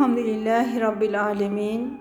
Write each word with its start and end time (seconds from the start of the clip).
Elhamdülillahi 0.00 0.80
Rabbil 0.80 1.22
Alemin. 1.22 2.00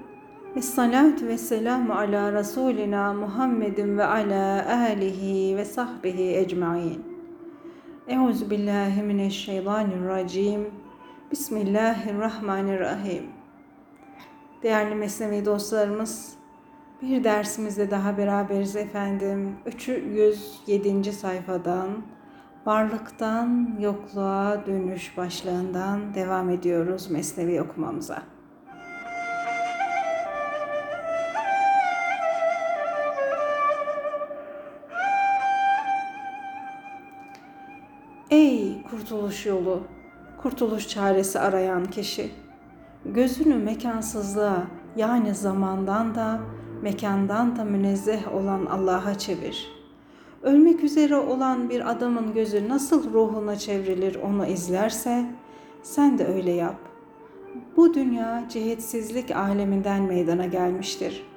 Ve 0.56 0.62
salatu 0.62 1.28
ve 1.28 1.38
selamu 1.38 1.94
ala 1.94 2.34
Resulina 2.34 3.14
Muhammedin 3.14 3.98
ve 3.98 4.06
ala 4.06 4.70
alihi 4.70 5.58
ve 5.58 5.66
sahbihi 5.66 6.38
ecmain. 6.38 7.04
Euzu. 8.08 8.50
Bismillahirrahmanirrahim. 11.32 13.24
Değerli 14.64 14.96
Mesnevi 14.96 15.46
dostlarımız, 15.46 16.34
bir 17.02 17.24
dersimizde 17.24 17.92
daha 17.92 18.18
beraberiz 18.18 18.76
efendim. 18.76 19.56
307. 19.66 21.14
sayfadan 21.14 21.90
Varlıktan 22.66 23.78
yokluğa 23.80 24.66
dönüş 24.66 25.18
başlığından 25.18 26.14
devam 26.14 26.50
ediyoruz 26.50 27.12
Mesnevi 27.12 27.62
okumamıza. 27.62 28.22
Ey 38.30 38.84
kurtuluş 38.84 39.46
yolu, 39.46 39.84
kurtuluş 40.42 40.88
çaresi 40.88 41.40
arayan 41.40 41.86
kişi, 41.86 42.32
gözünü 43.06 43.56
mekansızlığa 43.56 44.64
yani 44.96 45.36
zamandan 45.36 46.16
da 46.16 46.40
mekandan 46.82 47.56
da 47.56 47.64
münezzeh 47.64 48.34
olan 48.34 48.66
Allah'a 48.66 49.18
çevir.'' 49.18 49.79
Ölmek 50.44 50.84
üzere 50.84 51.16
olan 51.16 51.70
bir 51.70 51.92
adamın 51.92 52.34
gözü 52.34 52.70
nasıl 52.70 53.14
ruhuna 53.14 53.56
çevrilir 53.56 54.16
onu 54.16 54.46
izlerse 54.46 55.26
sen 55.84 56.18
de 56.18 56.28
öyle 56.28 56.52
yap. 56.52 56.76
Bu 57.78 57.94
dünya 57.94 58.44
cihetsizlik 58.50 59.32
aleminden 59.32 60.02
meydana 60.02 60.46
gelmiştir. 60.46 61.28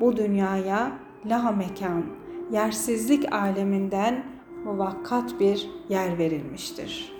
Bu 0.00 0.16
dünyaya 0.16 0.92
la 1.26 1.52
mekan, 1.52 2.04
yersizlik 2.52 3.32
aleminden 3.32 4.24
muvakkat 4.64 5.40
bir 5.40 5.70
yer 5.88 6.18
verilmiştir. 6.18 7.12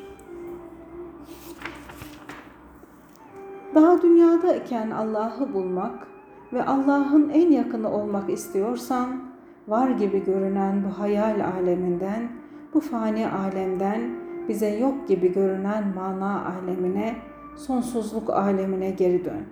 Daha 3.75 4.03
dünyadayken 4.03 4.91
Allah'ı 4.91 5.55
bulmak 5.55 6.07
ve 6.53 6.65
Allah'ın 6.65 7.29
en 7.29 7.51
yakını 7.51 7.93
olmak 7.93 8.31
istiyorsan 8.31 9.28
var 9.69 9.91
gibi 9.91 10.25
görünen 10.25 10.85
bu 10.85 10.99
hayal 10.99 11.47
aleminden, 11.59 12.29
bu 12.75 12.81
fani 12.81 13.29
alemden 13.29 14.01
bize 14.49 14.69
yok 14.69 15.09
gibi 15.09 15.33
görünen 15.33 15.85
mana 15.95 16.47
alemine, 16.47 17.17
sonsuzluk 17.57 18.31
alemine 18.31 18.91
geri 18.91 19.25
dön. 19.25 19.45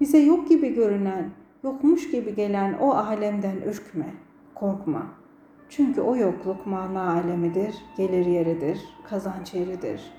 Bize 0.00 0.18
yok 0.18 0.48
gibi 0.48 0.74
görünen, 0.74 1.30
yokmuş 1.64 2.10
gibi 2.10 2.34
gelen 2.34 2.74
o 2.80 2.90
alemden 2.90 3.56
ürkme, 3.56 4.06
korkma. 4.54 5.02
Çünkü 5.68 6.00
o 6.00 6.16
yokluk 6.16 6.66
mana 6.66 7.12
alemidir, 7.12 7.74
gelir 7.96 8.26
yeridir, 8.26 8.80
kazanç 9.08 9.54
yeridir. 9.54 10.12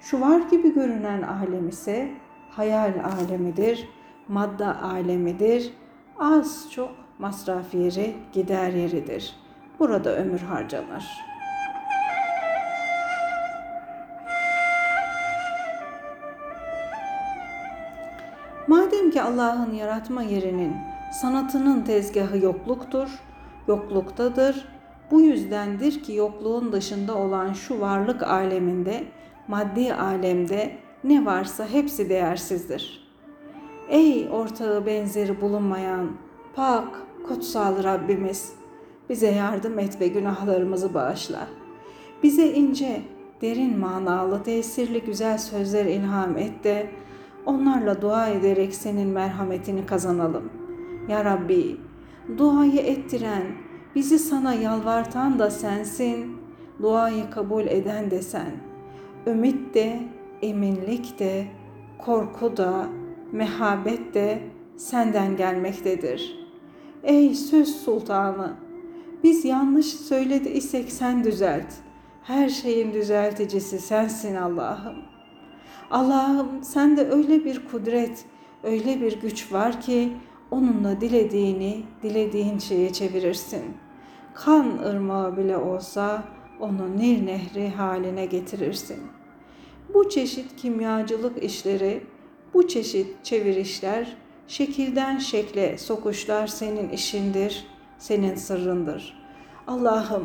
Şu 0.00 0.20
var 0.20 0.40
gibi 0.50 0.74
görünen 0.74 1.22
alem 1.22 1.68
ise 1.68 2.10
hayal 2.50 2.92
alemidir, 3.04 3.88
madde 4.28 4.66
alemidir. 4.66 5.72
Az 6.18 6.68
çok 6.70 6.90
masraf 7.18 7.74
yeri, 7.74 8.14
gider 8.32 8.70
yeridir. 8.70 9.36
Burada 9.78 10.16
ömür 10.16 10.40
harcanır. 10.40 11.04
Madem 18.66 19.10
ki 19.10 19.22
Allah'ın 19.22 19.72
yaratma 19.72 20.22
yerinin, 20.22 20.76
sanatının 21.20 21.82
tezgahı 21.82 22.38
yokluktur, 22.38 23.08
yokluktadır. 23.68 24.68
Bu 25.10 25.20
yüzdendir 25.20 26.02
ki 26.02 26.12
yokluğun 26.12 26.72
dışında 26.72 27.14
olan 27.14 27.52
şu 27.52 27.80
varlık 27.80 28.22
aleminde, 28.22 29.04
maddi 29.48 29.94
alemde 29.94 30.78
ne 31.04 31.26
varsa 31.26 31.66
hepsi 31.68 32.08
değersizdir. 32.08 33.05
Ey 33.88 34.28
ortağı 34.32 34.86
benzeri 34.86 35.40
bulunmayan, 35.40 36.10
pak, 36.54 36.88
kutsal 37.28 37.84
Rabbimiz 37.84 38.52
bize 39.08 39.30
yardım 39.30 39.78
et 39.78 40.00
ve 40.00 40.08
günahlarımızı 40.08 40.94
bağışla. 40.94 41.48
Bize 42.22 42.52
ince, 42.52 43.02
derin 43.42 43.78
manalı, 43.78 44.42
tesirli 44.42 45.00
güzel 45.00 45.38
sözler 45.38 45.84
ilham 45.84 46.38
et 46.38 46.64
de 46.64 46.90
onlarla 47.46 48.02
dua 48.02 48.28
ederek 48.28 48.74
senin 48.74 49.08
merhametini 49.08 49.86
kazanalım. 49.86 50.50
Ya 51.08 51.24
Rabbi, 51.24 51.76
duayı 52.38 52.80
ettiren, 52.80 53.42
bizi 53.94 54.18
sana 54.18 54.54
yalvartan 54.54 55.38
da 55.38 55.50
sensin, 55.50 56.36
duayı 56.82 57.30
kabul 57.30 57.66
eden 57.66 58.10
de 58.10 58.22
sen. 58.22 58.50
Ümit 59.26 59.74
de, 59.74 60.00
eminlik 60.42 61.18
de, 61.18 61.46
korku 61.98 62.56
da, 62.56 62.86
mehabet 63.32 64.14
de 64.14 64.42
senden 64.76 65.36
gelmektedir.'' 65.36 66.46
Ey 67.06 67.34
söz 67.34 67.76
sultanı! 67.76 68.56
Biz 69.22 69.44
yanlış 69.44 69.86
söyledi 69.86 70.48
isek 70.48 70.92
sen 70.92 71.24
düzelt. 71.24 71.66
Her 72.22 72.48
şeyin 72.48 72.92
düzelticisi 72.94 73.78
sensin 73.78 74.36
Allah'ım. 74.36 74.96
Allah'ım 75.90 76.64
sende 76.64 77.10
öyle 77.10 77.44
bir 77.44 77.66
kudret, 77.66 78.24
öyle 78.62 79.00
bir 79.00 79.20
güç 79.20 79.52
var 79.52 79.80
ki 79.80 80.12
onunla 80.50 81.00
dilediğini 81.00 81.82
dilediğin 82.02 82.58
şeye 82.58 82.92
çevirirsin. 82.92 83.62
Kan 84.34 84.78
ırmağı 84.78 85.36
bile 85.36 85.56
olsa 85.56 86.22
onu 86.60 86.96
Nil 86.96 87.22
Nehri 87.24 87.68
haline 87.68 88.26
getirirsin. 88.26 89.00
Bu 89.94 90.08
çeşit 90.08 90.56
kimyacılık 90.56 91.42
işleri, 91.42 92.02
bu 92.56 92.68
çeşit 92.68 93.24
çevirişler 93.24 94.16
Şekilden 94.48 95.18
şekle 95.18 95.78
sokuşlar 95.78 96.46
senin 96.46 96.88
işindir, 96.88 97.66
senin 97.98 98.34
sırrındır. 98.34 99.18
Allah'ım 99.66 100.24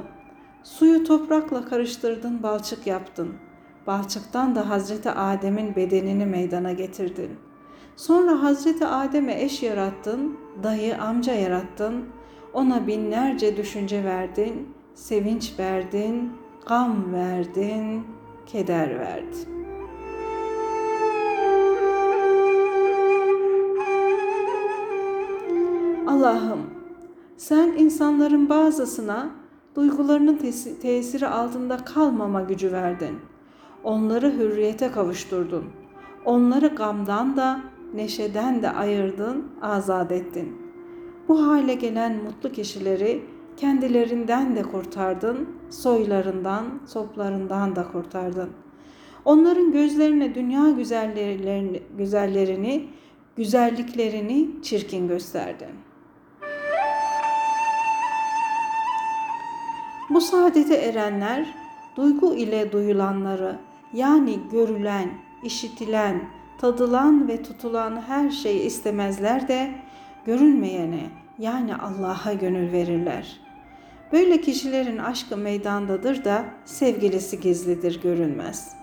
suyu 0.64 1.04
toprakla 1.04 1.66
karıştırdın, 1.66 2.44
balçık 2.44 2.88
yaptın. 2.88 3.34
Balçıktan 3.88 4.56
da 4.56 4.70
Hazreti 4.70 5.10
Adem'in 5.10 5.76
bedenini 5.76 6.26
meydana 6.26 6.72
getirdin. 6.72 7.30
Sonra 7.96 8.44
Hazreti 8.44 8.86
Adem'e 8.86 9.42
eş 9.42 9.64
yarattın, 9.64 10.38
dayı 10.64 11.02
amca 11.02 11.34
yarattın. 11.34 12.06
Ona 12.54 12.88
binlerce 12.88 13.58
düşünce 13.58 14.04
verdin, 14.04 14.74
sevinç 14.96 15.54
verdin, 15.60 16.32
gam 16.68 17.14
verdin, 17.14 18.04
keder 18.46 19.00
verdin. 19.00 19.61
Allah'ım 26.22 26.60
sen 27.38 27.74
insanların 27.78 28.50
bazısına 28.50 29.30
duygularının 29.76 30.38
tesiri 30.82 31.28
altında 31.28 31.78
kalmama 31.78 32.42
gücü 32.42 32.72
verdin. 32.72 33.20
Onları 33.84 34.32
hürriyete 34.32 34.92
kavuşturdun. 34.92 35.66
Onları 36.26 36.68
gamdan 36.68 37.38
da 37.38 37.62
neşeden 37.94 38.62
de 38.62 38.70
ayırdın, 38.70 39.48
azat 39.62 40.12
ettin. 40.12 40.58
Bu 41.28 41.48
hale 41.48 41.74
gelen 41.74 42.24
mutlu 42.24 42.52
kişileri 42.52 43.24
kendilerinden 43.58 44.56
de 44.56 44.62
kurtardın, 44.64 45.50
soylarından, 45.70 46.66
soplarından 46.86 47.76
da 47.76 47.92
kurtardın. 47.92 48.50
Onların 49.26 49.72
gözlerine 49.72 50.36
dünya 50.36 50.72
güzellerini, 50.72 51.82
güzellerini, 51.98 52.88
güzelliklerini 53.36 54.50
çirkin 54.62 55.08
gösterdin.'' 55.08 55.91
Bu 60.22 60.26
saadete 60.26 60.76
erenler 60.76 61.46
duygu 61.96 62.36
ile 62.36 62.72
duyulanları 62.72 63.56
yani 63.94 64.40
görülen, 64.52 65.10
işitilen, 65.44 66.22
tadılan 66.58 67.28
ve 67.28 67.44
tutulan 67.44 68.02
her 68.02 68.30
şeyi 68.30 68.62
istemezler 68.62 69.48
de 69.48 69.72
görünmeyene 70.26 71.10
yani 71.40 71.76
Allah'a 71.76 72.34
gönül 72.34 72.72
verirler. 72.72 73.40
Böyle 74.12 74.42
kişilerin 74.42 74.98
aşkı 74.98 75.38
meydandadır 75.38 76.24
da 76.24 76.46
sevgilisi 76.66 77.40
gizlidir 77.40 78.02
görünmez. 78.02 78.76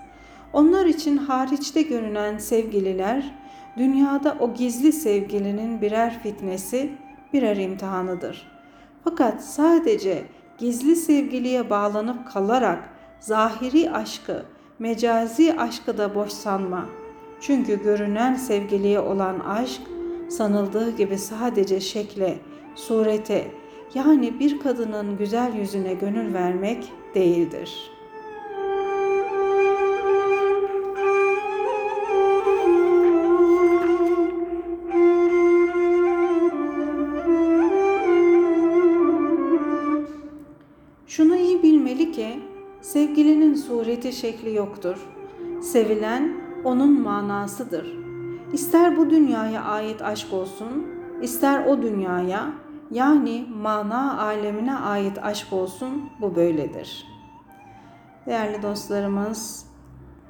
Onlar 0.53 0.87
için 0.87 1.17
hariçte 1.17 1.83
görünen 1.83 2.39
sevgililer 2.39 3.35
dünyada 3.77 4.37
o 4.41 4.55
gizli 4.55 4.93
sevgilinin 4.93 5.81
birer 5.81 6.23
fitnesi, 6.23 6.93
birer 7.33 7.57
imtihanıdır. 7.57 8.53
Fakat 9.05 9.45
sadece 9.45 10.25
gizli 10.59 10.97
sevgiliye 10.97 11.71
bağlanıp 11.71 12.33
kalarak 12.33 12.79
zahiri 13.21 13.91
aşkı, 13.91 14.45
mecazi 14.79 15.55
aşkı 15.59 15.99
da 15.99 16.15
boş 16.15 16.31
sanma. 16.31 16.87
Çünkü 17.41 17.83
görünen 17.83 18.35
sevgiliye 18.35 19.01
olan 19.01 19.41
aşk 19.41 19.83
sanıldığı 20.29 20.97
gibi 20.97 21.19
sadece 21.19 21.81
şekle, 21.81 22.39
surete 22.75 23.51
yani 23.95 24.41
bir 24.41 24.61
kadının 24.61 25.17
güzel 25.17 25.55
yüzüne 25.55 25.95
gönül 25.95 26.35
vermek 26.35 26.93
değildir.'' 27.15 27.98
Sevgilinin 42.99 43.55
sureti 43.55 44.13
şekli 44.13 44.55
yoktur. 44.55 45.09
Sevilen 45.63 46.33
onun 46.65 47.01
manasıdır. 47.01 47.99
İster 48.53 48.97
bu 48.97 49.11
dünyaya 49.11 49.65
ait 49.65 50.03
aşk 50.03 50.33
olsun, 50.33 50.87
ister 51.23 51.67
o 51.67 51.83
dünyaya 51.83 52.53
yani 52.91 53.47
mana 53.63 54.23
alemine 54.23 54.75
ait 54.75 55.19
aşk 55.23 55.53
olsun 55.53 56.11
bu 56.21 56.37
böyledir. 56.37 57.07
Değerli 58.27 58.63
dostlarımız 58.63 59.67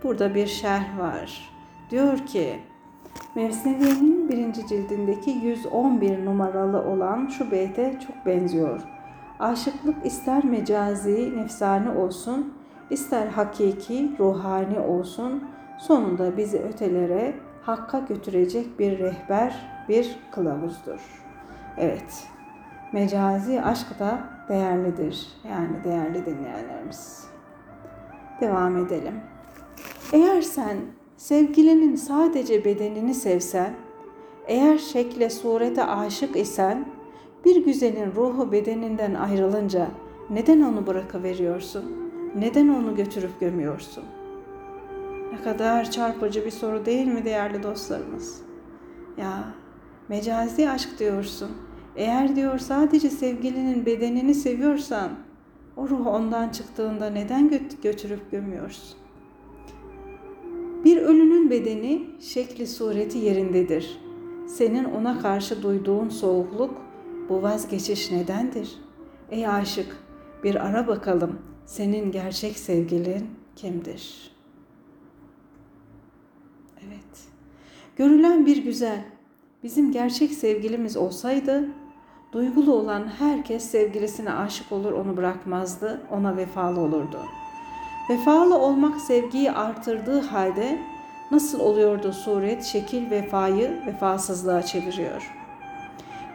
burada 0.03 0.35
bir 0.35 0.47
şerh 0.47 0.99
var. 0.99 1.51
Diyor 1.91 2.19
ki 2.19 2.61
Mevseviye'nin 3.35 4.29
birinci 4.29 4.67
cildindeki 4.67 5.31
111 5.31 6.25
numaralı 6.25 6.83
olan 6.83 7.27
şu 7.27 7.51
beyte 7.51 7.99
çok 8.07 8.27
benziyor. 8.27 8.81
Aşıklık 9.39 10.07
ister 10.07 10.45
mecazi, 10.45 11.37
nefsani 11.37 11.91
olsun, 11.91 12.58
ister 12.91 13.27
hakiki, 13.27 14.13
ruhani 14.19 14.81
olsun, 14.81 15.45
sonunda 15.79 16.37
bizi 16.37 16.59
ötelere, 16.59 17.35
hakka 17.63 17.99
götürecek 17.99 18.79
bir 18.79 18.99
rehber, 18.99 19.85
bir 19.89 20.19
kılavuzdur. 20.33 21.01
Evet, 21.77 22.27
mecazi 22.93 23.63
aşk 23.63 23.99
da 23.99 24.21
değerlidir. 24.49 25.29
Yani 25.49 25.85
değerli 25.85 26.27
dinleyenlerimiz. 26.27 27.25
Devam 28.41 28.77
edelim. 28.77 29.15
Eğer 30.13 30.43
sen 30.43 30.77
sevgilinin 31.17 31.97
sadece 31.97 32.65
bedenini 32.65 33.15
sevsen, 33.15 33.75
eğer 34.47 34.79
şekle 34.79 35.31
surete 35.31 35.85
aşık 35.85 36.37
isen, 36.37 36.89
bir 37.45 37.65
güzelin 37.65 38.13
ruhu 38.17 38.53
bedeninden 38.53 39.15
ayrılınca 39.15 39.89
neden 40.31 40.61
onu 40.61 40.87
bırakıveriyorsun? 40.87 42.08
Neden 42.35 42.69
onu 42.69 42.97
götürüp 42.97 43.41
gömüyorsun? 43.41 44.05
Ne 45.33 45.43
kadar 45.43 45.91
çarpıcı 45.91 46.45
bir 46.45 46.51
soru 46.51 46.87
değil 46.87 47.07
mi 47.07 47.25
değerli 47.25 47.63
dostlarımız? 47.63 48.41
Ya 49.19 49.55
mecazi 50.09 50.71
aşk 50.71 50.99
diyorsun. 50.99 51.51
Eğer 51.97 52.37
diyor 52.37 52.59
sadece 52.59 53.11
sevgilinin 53.11 53.87
bedenini 53.87 54.35
seviyorsan 54.35 55.11
o 55.77 55.89
ruh 55.89 56.07
ondan 56.07 56.49
çıktığında 56.49 57.11
neden 57.11 57.51
götürüp 57.83 58.31
gömüyorsun? 58.31 58.99
Bir 60.85 60.97
ölünün 60.97 61.51
bedeni 61.51 62.07
şekli 62.21 62.67
sureti 62.67 63.19
yerindedir. 63.19 64.01
Senin 64.47 64.85
ona 64.85 65.19
karşı 65.19 65.63
duyduğun 65.63 66.09
soğukluk 66.09 66.75
bu 67.29 67.43
vazgeçiş 67.43 68.11
nedendir? 68.11 68.79
Ey 69.31 69.49
aşık, 69.49 69.97
bir 70.45 70.67
ara 70.67 70.87
bakalım 70.87 71.39
senin 71.69 72.13
gerçek 72.13 72.59
sevgilin 72.59 73.31
kimdir? 73.57 74.31
Evet. 76.87 77.29
Görülen 77.97 78.47
bir 78.47 78.65
güzel 78.65 79.05
bizim 79.63 79.93
gerçek 79.93 80.33
sevgilimiz 80.33 80.97
olsaydı 80.97 81.69
duygulu 82.33 82.73
olan 82.73 83.07
herkes 83.19 83.65
sevgilisine 83.65 84.33
aşık 84.33 84.73
olur 84.73 84.93
onu 84.93 85.17
bırakmazdı, 85.17 86.01
ona 86.11 86.37
vefalı 86.37 86.81
olurdu. 86.81 87.21
Vefalı 88.11 88.59
olmak 88.59 89.01
sevgiyi 89.01 89.53
artırdığı 89.53 90.21
halde 90.21 90.79
nasıl 91.31 91.61
oluyordu 91.61 92.13
suret, 92.13 92.65
şekil 92.65 93.11
vefayı 93.11 93.83
vefasızlığa 93.87 94.63
çeviriyor.'' 94.63 95.39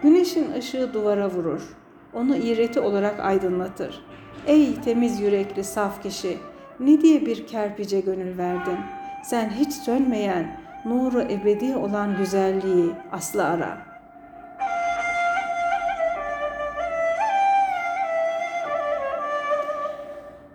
Güneşin 0.03 0.51
ışığı 0.51 0.93
duvara 0.93 1.29
vurur. 1.29 1.75
Onu 2.13 2.35
iğreti 2.35 2.79
olarak 2.79 3.19
aydınlatır. 3.19 4.01
Ey 4.47 4.75
temiz 4.81 5.19
yürekli 5.19 5.63
saf 5.63 6.03
kişi, 6.03 6.37
ne 6.79 7.01
diye 7.01 7.25
bir 7.25 7.47
kerpice 7.47 7.99
gönül 7.99 8.37
verdin? 8.37 8.77
Sen 9.23 9.49
hiç 9.49 9.73
sönmeyen, 9.73 10.59
nuru 10.85 11.21
ebedi 11.21 11.75
olan 11.75 12.17
güzelliği 12.17 12.91
aslı 13.11 13.45
ara. 13.45 13.77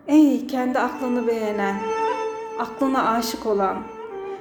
Ey 0.09 0.47
kendi 0.47 0.79
aklını 0.79 1.27
beğenen, 1.27 1.77
aklına 2.59 3.11
aşık 3.11 3.47
olan, 3.47 3.83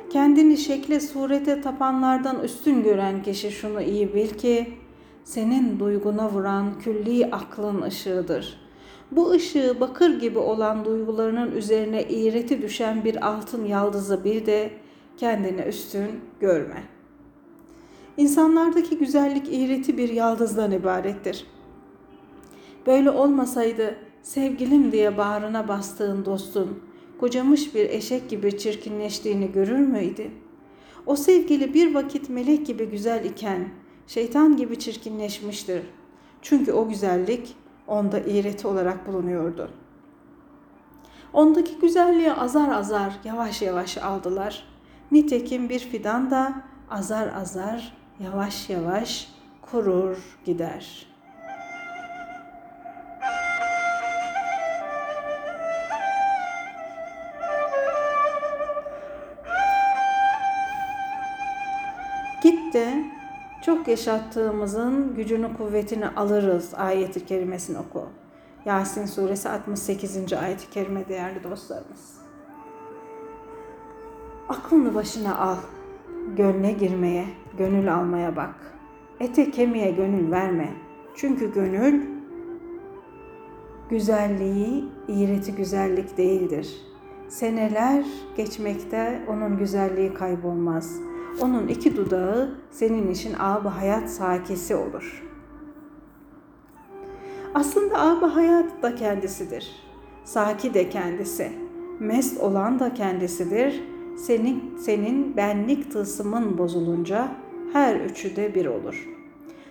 kendini 0.10 0.58
şekle 0.58 1.00
surete 1.00 1.62
tapanlardan 1.62 2.40
üstün 2.40 2.84
gören 2.84 3.24
kişi 3.24 3.52
şunu 3.52 3.82
iyi 3.82 4.14
bil 4.14 4.30
ki, 4.30 4.74
senin 5.24 5.80
duyguna 5.80 6.30
vuran 6.30 6.80
külli 6.80 7.26
aklın 7.32 7.82
ışığıdır. 7.82 8.67
Bu 9.12 9.32
ışığı 9.32 9.78
bakır 9.80 10.20
gibi 10.20 10.40
olan 10.40 10.86
duygularının 10.86 11.52
üzerine 11.52 12.04
iğreti 12.04 12.62
düşen 12.62 13.04
bir 13.04 13.28
altın 13.28 13.66
yaldızı 13.66 14.24
bir 14.24 14.46
de 14.46 14.72
kendine 15.18 15.62
üstün 15.62 16.10
görme. 16.40 16.84
İnsanlardaki 18.18 18.98
güzellik 18.98 19.54
iğreti 19.54 19.98
bir 19.98 20.10
yaldızdan 20.10 20.72
ibarettir. 20.72 21.46
Böyle 22.88 23.10
olmasaydı 23.10 23.96
sevgilim 24.24 24.92
diye 24.92 25.18
bağrına 25.18 25.68
bastığın 25.68 26.26
dostun 26.26 26.80
kocamış 27.20 27.76
bir 27.76 27.90
eşek 27.90 28.30
gibi 28.30 28.58
çirkinleştiğini 28.58 29.52
görür 29.52 29.80
müydü? 29.80 30.32
O 31.06 31.16
sevgili 31.16 31.74
bir 31.74 31.96
vakit 31.96 32.30
melek 32.30 32.68
gibi 32.68 32.86
güzel 32.86 33.26
iken 33.26 33.70
şeytan 34.08 34.58
gibi 34.58 34.80
çirkinleşmiştir. 34.80 35.82
Çünkü 36.42 36.74
o 36.74 36.90
güzellik 36.90 37.56
onda 37.88 38.20
iğreti 38.20 38.68
olarak 38.68 39.08
bulunuyordu. 39.08 39.72
Ondaki 41.34 41.80
güzelliği 41.80 42.34
azar 42.34 42.70
azar, 42.70 43.20
yavaş 43.24 43.62
yavaş 43.62 43.98
aldılar. 43.98 44.64
Nitekim 45.12 45.70
bir 45.70 45.80
fidan 45.80 46.32
da 46.32 46.54
azar 46.90 47.28
azar, 47.34 47.98
yavaş 48.20 48.70
yavaş 48.70 49.32
kurur 49.62 50.18
gider.'' 50.46 51.17
Çok 63.68 63.88
yaşattığımızın 63.88 65.16
gücünü 65.16 65.58
kuvvetini 65.58 66.08
alırız 66.08 66.74
ayeti 66.74 67.26
kerimesini 67.26 67.78
oku. 67.78 68.06
Yasin 68.66 69.06
suresi 69.06 69.50
68. 69.50 70.34
ayeti 70.34 70.70
kerime 70.70 71.10
değerli 71.10 71.44
dostlarımız. 71.44 72.18
Aklını 74.50 74.96
başına 74.96 75.38
al. 75.38 75.56
Gönle 76.38 76.72
girmeye, 76.72 77.26
gönül 77.58 77.96
almaya 77.96 78.36
bak. 78.36 78.56
Ete 79.20 79.52
kemiğe 79.52 79.92
gönül 79.92 80.32
verme. 80.32 80.74
Çünkü 81.16 81.54
gönül 81.54 82.02
güzelliği, 83.90 84.86
iğreti 85.08 85.56
güzellik 85.56 86.18
değildir. 86.18 86.82
Seneler 87.28 88.06
geçmekte 88.38 89.26
onun 89.28 89.58
güzelliği 89.58 90.14
kaybolmaz.'' 90.14 91.07
Onun 91.42 91.68
iki 91.68 91.98
dudağı 91.98 92.50
senin 92.72 93.12
için 93.12 93.36
ab 93.40 93.70
hayat 93.70 94.10
sakisi 94.10 94.76
olur. 94.76 95.24
Aslında 97.54 98.00
ab 98.02 98.26
hayat 98.26 98.82
da 98.84 98.96
kendisidir. 98.96 99.76
Saki 100.24 100.74
de 100.74 100.90
kendisi. 100.90 101.52
Mest 102.00 102.42
olan 102.42 102.80
da 102.80 102.94
kendisidir. 102.94 103.84
Senin, 104.18 104.78
senin 104.78 105.38
benlik 105.38 105.92
tılsımın 105.92 106.58
bozulunca 106.58 107.32
her 107.74 107.96
üçü 107.96 108.36
de 108.36 108.56
bir 108.56 108.66
olur. 108.66 109.10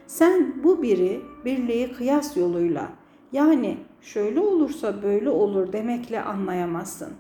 Sen 0.06 0.54
bu 0.64 0.82
biri 0.82 1.20
birliği 1.44 1.92
kıyas 1.92 2.36
yoluyla 2.36 2.88
yani 3.32 3.76
şöyle 4.00 4.40
olursa 4.40 5.02
böyle 5.02 5.30
olur 5.30 5.72
demekle 5.72 6.22
anlayamazsın. 6.22 7.12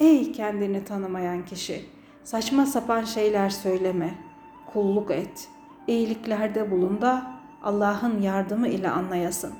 Ey 0.00 0.32
kendini 0.32 0.84
tanımayan 0.84 1.44
kişi! 1.44 1.84
Saçma 2.30 2.66
sapan 2.66 3.04
şeyler 3.04 3.50
söyleme. 3.50 4.14
Kulluk 4.72 5.10
et. 5.10 5.48
İyiliklerde 5.86 6.70
bulun 6.70 7.00
da 7.00 7.26
Allah'ın 7.62 8.22
yardımı 8.22 8.68
ile 8.68 8.90
anlayasın. 8.90 9.52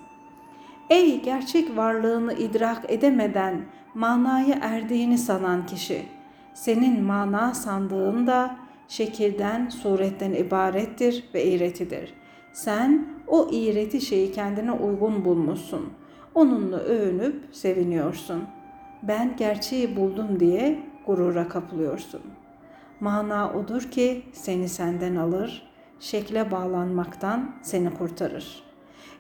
Ey 0.90 1.22
gerçek 1.22 1.76
varlığını 1.76 2.32
idrak 2.32 2.92
edemeden 2.92 3.64
manayı 3.94 4.54
erdiğini 4.60 5.18
sanan 5.18 5.66
kişi, 5.66 6.02
Senin 6.54 7.02
mana 7.02 7.54
sandığın 7.54 8.26
da 8.26 8.56
şekilden, 8.88 9.68
suretten 9.68 10.32
ibarettir 10.32 11.24
ve 11.34 11.44
iğretidir. 11.44 12.14
Sen 12.52 13.08
o 13.26 13.48
iğreti 13.52 14.00
şeyi 14.00 14.32
kendine 14.32 14.72
uygun 14.72 15.24
bulmuşsun. 15.24 15.92
Onunla 16.34 16.76
övünüp 16.76 17.44
seviniyorsun. 17.52 18.44
Ben 19.02 19.36
gerçeği 19.36 19.96
buldum 19.96 20.40
diye 20.40 20.78
gurura 21.06 21.48
kapılıyorsun. 21.48 22.39
Mana 23.00 23.52
odur 23.54 23.82
ki 23.82 24.22
seni 24.32 24.68
senden 24.68 25.16
alır, 25.16 25.70
şekle 26.00 26.50
bağlanmaktan 26.50 27.50
seni 27.62 27.94
kurtarır. 27.94 28.62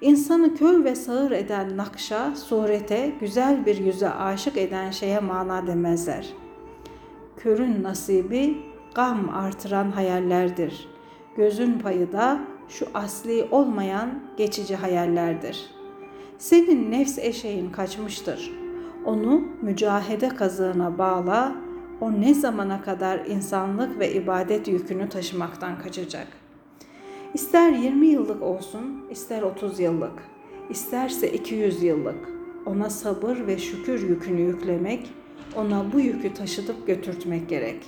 İnsanı 0.00 0.54
kör 0.54 0.84
ve 0.84 0.94
sağır 0.94 1.30
eden 1.30 1.76
nakşa, 1.76 2.36
surete, 2.36 3.12
güzel 3.20 3.66
bir 3.66 3.76
yüze 3.76 4.10
aşık 4.10 4.56
eden 4.56 4.90
şeye 4.90 5.20
mana 5.20 5.66
demezler. 5.66 6.26
Körün 7.36 7.82
nasibi 7.82 8.58
gam 8.94 9.28
artıran 9.34 9.90
hayallerdir. 9.90 10.88
Gözün 11.36 11.78
payı 11.78 12.12
da 12.12 12.40
şu 12.68 12.86
asli 12.94 13.48
olmayan 13.50 14.10
geçici 14.36 14.76
hayallerdir. 14.76 15.70
Senin 16.38 16.90
nefs 16.90 17.18
eşeğin 17.18 17.70
kaçmıştır. 17.70 18.52
Onu 19.04 19.42
mücahede 19.62 20.28
kazığına 20.28 20.98
bağla, 20.98 21.54
o 22.00 22.12
ne 22.20 22.34
zamana 22.34 22.82
kadar 22.82 23.26
insanlık 23.26 23.98
ve 23.98 24.12
ibadet 24.12 24.68
yükünü 24.68 25.08
taşımaktan 25.08 25.78
kaçacak? 25.78 26.26
İster 27.34 27.72
20 27.72 28.06
yıllık 28.06 28.42
olsun, 28.42 29.04
ister 29.10 29.42
30 29.42 29.80
yıllık, 29.80 30.22
isterse 30.70 31.32
200 31.32 31.82
yıllık. 31.82 32.28
Ona 32.66 32.90
sabır 32.90 33.46
ve 33.46 33.58
şükür 33.58 34.08
yükünü 34.08 34.40
yüklemek, 34.40 35.10
ona 35.56 35.92
bu 35.92 36.00
yükü 36.00 36.34
taşıtıp 36.34 36.86
götürtmek 36.86 37.48
gerek. 37.48 37.82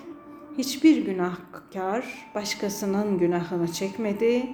Hiçbir 0.58 1.04
günahkar 1.04 2.30
başkasının 2.34 3.18
günahını 3.18 3.72
çekmedi, 3.72 4.46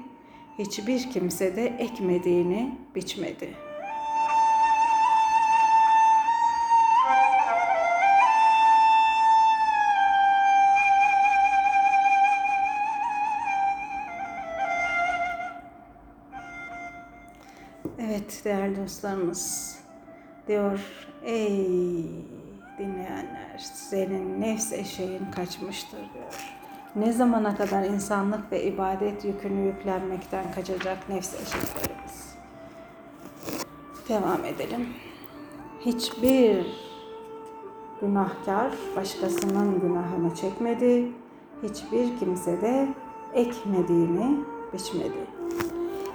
hiçbir 0.58 1.10
kimse 1.10 1.56
de 1.56 1.66
ekmediğini 1.66 2.78
biçmedi.'' 2.94 3.67
Değerli 18.48 18.76
dostlarımız 18.76 19.74
diyor 20.48 20.80
ey 21.24 22.06
dinleyenler 22.78 23.58
senin 23.58 24.40
nefs 24.40 24.72
eşeğin 24.72 25.30
kaçmıştır 25.36 25.98
diyor. 25.98 26.54
Ne 26.96 27.12
zamana 27.12 27.56
kadar 27.56 27.84
insanlık 27.84 28.52
ve 28.52 28.64
ibadet 28.64 29.24
yükünü 29.24 29.66
yüklenmekten 29.66 30.52
kaçacak 30.52 31.08
nefs 31.08 31.34
eşeklerimiz. 31.34 32.34
Devam 34.08 34.44
edelim. 34.44 34.88
Hiçbir 35.80 36.66
günahkar 38.00 38.72
başkasının 38.96 39.80
günahını 39.80 40.34
çekmedi. 40.34 41.12
Hiçbir 41.62 42.18
kimse 42.18 42.60
de 42.60 42.88
ekmediğini 43.34 44.36
biçmedi. 44.72 45.37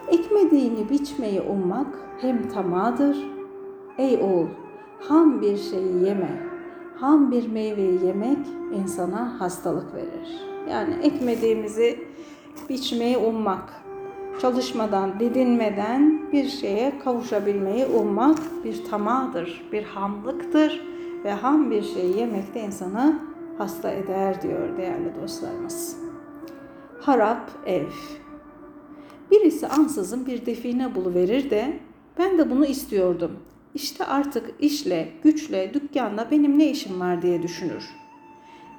Ekmediğini 0.08 0.90
biçmeyi 0.90 1.42
ummak 1.42 1.88
hem 2.22 2.50
tamadır. 2.50 3.18
Ey 3.98 4.18
oğul, 4.18 4.48
ham 5.00 5.42
bir 5.42 5.58
şeyi 5.58 6.04
yeme. 6.06 6.44
Ham 6.96 7.32
bir 7.32 7.48
meyveyi 7.48 8.06
yemek 8.06 8.48
insana 8.74 9.42
hastalık 9.42 9.94
verir. 9.96 10.42
Yani 10.70 10.94
ekmediğimizi 11.04 12.08
biçmeyi 12.70 13.18
ummak, 13.18 13.84
çalışmadan, 14.42 15.20
didinmeden 15.20 16.32
bir 16.32 16.48
şeye 16.48 17.00
kavuşabilmeyi 17.00 17.86
ummak 17.86 18.38
bir 18.64 18.86
tamadır, 18.86 19.70
bir 19.72 19.84
hamlıktır 19.84 20.88
ve 21.24 21.32
ham 21.32 21.72
bir 21.72 21.82
şeyi 21.82 22.18
yemek 22.18 22.56
de 22.56 22.62
insanı 22.62 23.20
hasta 23.58 23.92
eder 23.92 24.42
diyor 24.42 24.78
değerli 24.78 25.16
dostlarımız. 25.22 25.98
Harap 27.02 27.52
ev, 27.66 27.90
Birisi 29.34 29.68
ansızın 29.68 30.26
bir 30.26 30.46
define 30.46 30.96
buluverir 30.96 31.50
de 31.50 31.80
ben 32.18 32.38
de 32.38 32.50
bunu 32.50 32.66
istiyordum. 32.66 33.40
İşte 33.74 34.06
artık 34.06 34.50
işle, 34.60 35.12
güçle, 35.24 35.74
dükkanla 35.74 36.32
benim 36.32 36.60
ne 36.60 36.70
işim 36.70 37.00
var 37.00 37.22
diye 37.22 37.44
düşünür. 37.44 37.90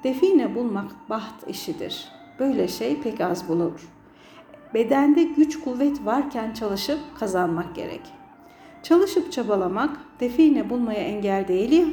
Define 0.03 0.55
bulmak 0.55 0.91
baht 1.09 1.47
işidir. 1.47 2.07
Böyle 2.39 2.67
şey 2.67 3.01
pek 3.01 3.21
az 3.21 3.49
bulur. 3.49 3.89
Bedende 4.73 5.23
güç 5.23 5.59
kuvvet 5.59 6.05
varken 6.05 6.53
çalışıp 6.53 6.99
kazanmak 7.19 7.75
gerek. 7.75 8.01
Çalışıp 8.83 9.31
çabalamak 9.31 9.97
define 10.19 10.69
bulmaya 10.69 11.01
engel 11.01 11.47
değil 11.47 11.71
ya. 11.71 11.85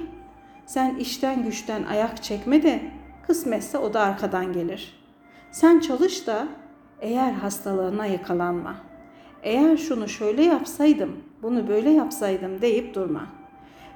Sen 0.66 0.96
işten 0.96 1.44
güçten 1.44 1.84
ayak 1.84 2.22
çekme 2.22 2.62
de 2.62 2.82
kısmetse 3.26 3.78
o 3.78 3.94
da 3.94 4.00
arkadan 4.00 4.52
gelir. 4.52 5.02
Sen 5.50 5.80
çalış 5.80 6.26
da 6.26 6.48
eğer 7.02 7.32
hastalığına 7.32 8.06
yakalanma. 8.06 8.74
Eğer 9.42 9.76
şunu 9.76 10.08
şöyle 10.08 10.42
yapsaydım, 10.42 11.12
bunu 11.42 11.68
böyle 11.68 11.90
yapsaydım 11.90 12.62
deyip 12.62 12.94
durma. 12.94 13.26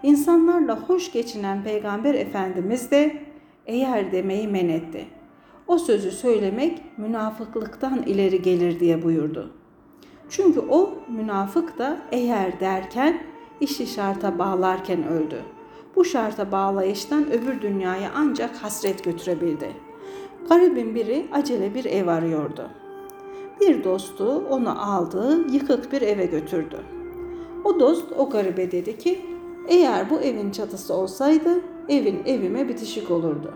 İnsanlarla 0.02 0.80
hoş 0.80 1.12
geçinen 1.12 1.64
Peygamber 1.64 2.14
Efendimiz 2.14 2.90
de 2.90 3.22
eğer 3.66 4.12
demeyi 4.12 4.48
men 4.48 4.68
etti. 4.68 5.04
O 5.66 5.78
sözü 5.78 6.10
söylemek 6.10 6.82
münafıklıktan 6.98 8.02
ileri 8.02 8.42
gelir 8.42 8.80
diye 8.80 9.02
buyurdu. 9.02 9.52
Çünkü 10.28 10.60
o 10.60 10.94
münafık 11.08 11.78
da 11.78 11.98
eğer 12.12 12.60
derken 12.60 13.22
işi 13.60 13.86
şarta 13.86 14.38
bağlarken 14.38 15.08
öldü. 15.08 15.42
Bu 15.96 16.04
şarta 16.04 16.52
bağlayıştan 16.52 17.32
öbür 17.32 17.62
dünyaya 17.62 18.10
ancak 18.14 18.56
hasret 18.56 19.04
götürebildi. 19.04 19.70
Garibin 20.48 20.94
biri 20.94 21.26
acele 21.32 21.74
bir 21.74 21.84
ev 21.84 22.06
arıyordu.'' 22.06 22.85
Bir 23.60 23.84
dostu 23.84 24.44
onu 24.50 24.94
aldı, 24.94 25.50
yıkık 25.50 25.92
bir 25.92 26.02
eve 26.02 26.26
götürdü. 26.26 26.76
O 27.64 27.80
dost 27.80 28.12
o 28.18 28.30
garibe 28.30 28.70
dedi 28.70 28.98
ki, 28.98 29.20
eğer 29.68 30.10
bu 30.10 30.20
evin 30.20 30.50
çatısı 30.50 30.94
olsaydı 30.94 31.60
evin 31.88 32.22
evime 32.26 32.68
bitişik 32.68 33.10
olurdu. 33.10 33.54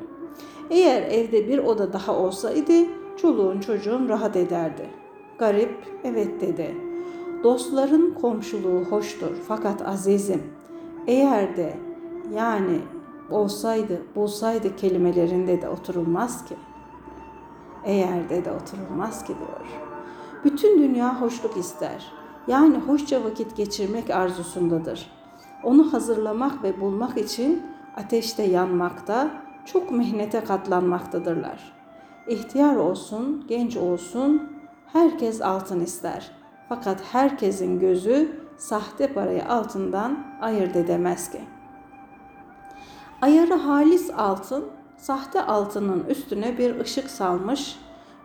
Eğer 0.70 1.02
evde 1.02 1.48
bir 1.48 1.58
oda 1.58 1.92
daha 1.92 2.16
olsaydı 2.16 2.72
çoluğun 3.16 3.60
çocuğun 3.60 4.08
rahat 4.08 4.36
ederdi. 4.36 4.90
Garip 5.38 5.74
evet 6.04 6.40
dedi. 6.40 6.74
Dostların 7.44 8.14
komşuluğu 8.20 8.84
hoştur 8.84 9.30
fakat 9.48 9.88
azizim 9.88 10.42
eğer 11.06 11.56
de 11.56 11.76
yani 12.34 12.80
olsaydı 13.30 14.02
bulsaydı 14.16 14.76
kelimelerinde 14.76 15.62
de 15.62 15.68
oturulmaz 15.68 16.44
ki. 16.44 16.54
Eğer 17.84 18.28
de 18.28 18.44
de 18.44 18.52
oturulmaz 18.52 19.24
ki 19.24 19.34
diyor. 19.38 19.89
Bütün 20.44 20.82
dünya 20.82 21.20
hoşluk 21.20 21.56
ister. 21.56 22.12
Yani 22.46 22.78
hoşça 22.78 23.24
vakit 23.24 23.56
geçirmek 23.56 24.10
arzusundadır. 24.10 25.10
Onu 25.62 25.92
hazırlamak 25.92 26.62
ve 26.62 26.80
bulmak 26.80 27.18
için 27.18 27.62
ateşte 27.96 28.42
yanmakta, 28.42 29.30
çok 29.64 29.90
mihnete 29.90 30.44
katlanmaktadırlar. 30.44 31.72
İhtiyar 32.28 32.76
olsun, 32.76 33.44
genç 33.48 33.76
olsun, 33.76 34.52
herkes 34.86 35.42
altın 35.42 35.80
ister. 35.80 36.30
Fakat 36.68 37.02
herkesin 37.12 37.78
gözü 37.78 38.40
sahte 38.56 39.12
parayı 39.12 39.48
altından 39.48 40.18
ayırt 40.40 40.76
edemez 40.76 41.30
ki. 41.30 41.40
Ayarı 43.22 43.54
halis 43.54 44.10
altın, 44.10 44.64
sahte 44.96 45.42
altının 45.42 46.04
üstüne 46.04 46.58
bir 46.58 46.80
ışık 46.80 47.10
salmış, 47.10 47.78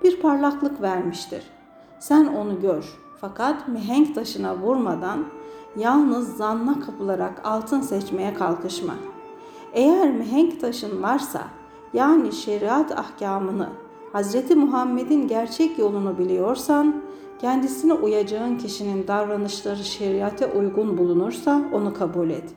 bir 0.04 0.20
parlaklık 0.22 0.82
vermiştir. 0.82 1.55
Sen 2.08 2.26
onu 2.26 2.62
gör. 2.62 2.84
Fakat 3.22 3.68
mihenk 3.68 4.16
taşına 4.16 4.58
vurmadan 4.58 5.26
yalnız 5.78 6.38
zanna 6.38 6.80
kapılarak 6.80 7.42
altın 7.44 7.82
seçmeye 7.82 8.34
kalkışma. 8.34 8.94
Eğer 9.74 10.12
mihenk 10.12 10.62
taşın 10.62 11.04
varsa 11.04 11.42
yani 11.94 12.32
şeriat 12.32 12.92
ahkamını 12.92 13.70
Hz. 14.14 14.56
Muhammed'in 14.56 15.28
gerçek 15.28 15.80
yolunu 15.80 16.18
biliyorsan, 16.18 17.02
kendisine 17.42 17.94
uyacağın 17.94 18.58
kişinin 18.58 19.08
davranışları 19.08 19.84
şeriate 19.84 20.46
uygun 20.46 20.98
bulunursa 20.98 21.62
onu 21.74 21.94
kabul 21.94 22.30
et. 22.30 22.54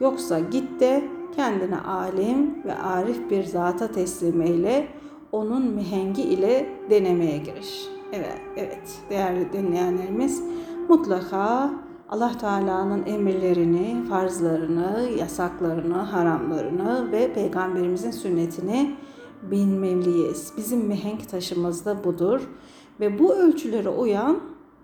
Yoksa 0.00 0.38
git 0.38 0.80
de 0.80 1.08
kendine 1.36 1.80
alim 1.80 2.64
ve 2.64 2.74
arif 2.74 3.30
bir 3.30 3.44
zata 3.44 3.92
teslim 3.92 4.42
eyle, 4.42 4.88
onun 5.32 5.66
mihengi 5.66 6.22
ile 6.22 6.68
denemeye 6.90 7.38
giriş.'' 7.38 7.97
Evet, 8.12 8.40
evet 8.56 8.98
değerli 9.10 9.52
dinleyenlerimiz 9.52 10.42
mutlaka 10.88 11.70
Allah 12.08 12.38
Teala'nın 12.38 13.06
emirlerini, 13.06 14.04
farzlarını, 14.08 15.08
yasaklarını, 15.18 15.94
haramlarını 15.94 17.12
ve 17.12 17.32
peygamberimizin 17.32 18.10
sünnetini 18.10 18.96
bilmeliyiz. 19.42 20.52
Bizim 20.56 20.80
mihenk 20.80 21.28
taşımız 21.28 21.84
da 21.84 22.04
budur. 22.04 22.40
Ve 23.00 23.18
bu 23.18 23.34
ölçülere 23.34 23.88
uyan 23.88 24.40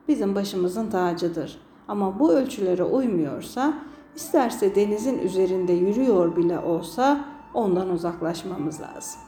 bizim 0.09 0.35
başımızın 0.35 0.91
tacıdır. 0.91 1.59
Ama 1.89 2.19
bu 2.19 2.33
ölçülere 2.33 2.85
uymuyorsa, 2.85 3.75
isterse 4.17 4.75
denizin 4.75 5.19
üzerinde 5.19 5.73
yürüyor 5.73 6.37
bile 6.37 6.59
olsa 6.59 7.25
ondan 7.55 7.91
uzaklaşmamız 7.91 8.81
lazım. 8.81 9.21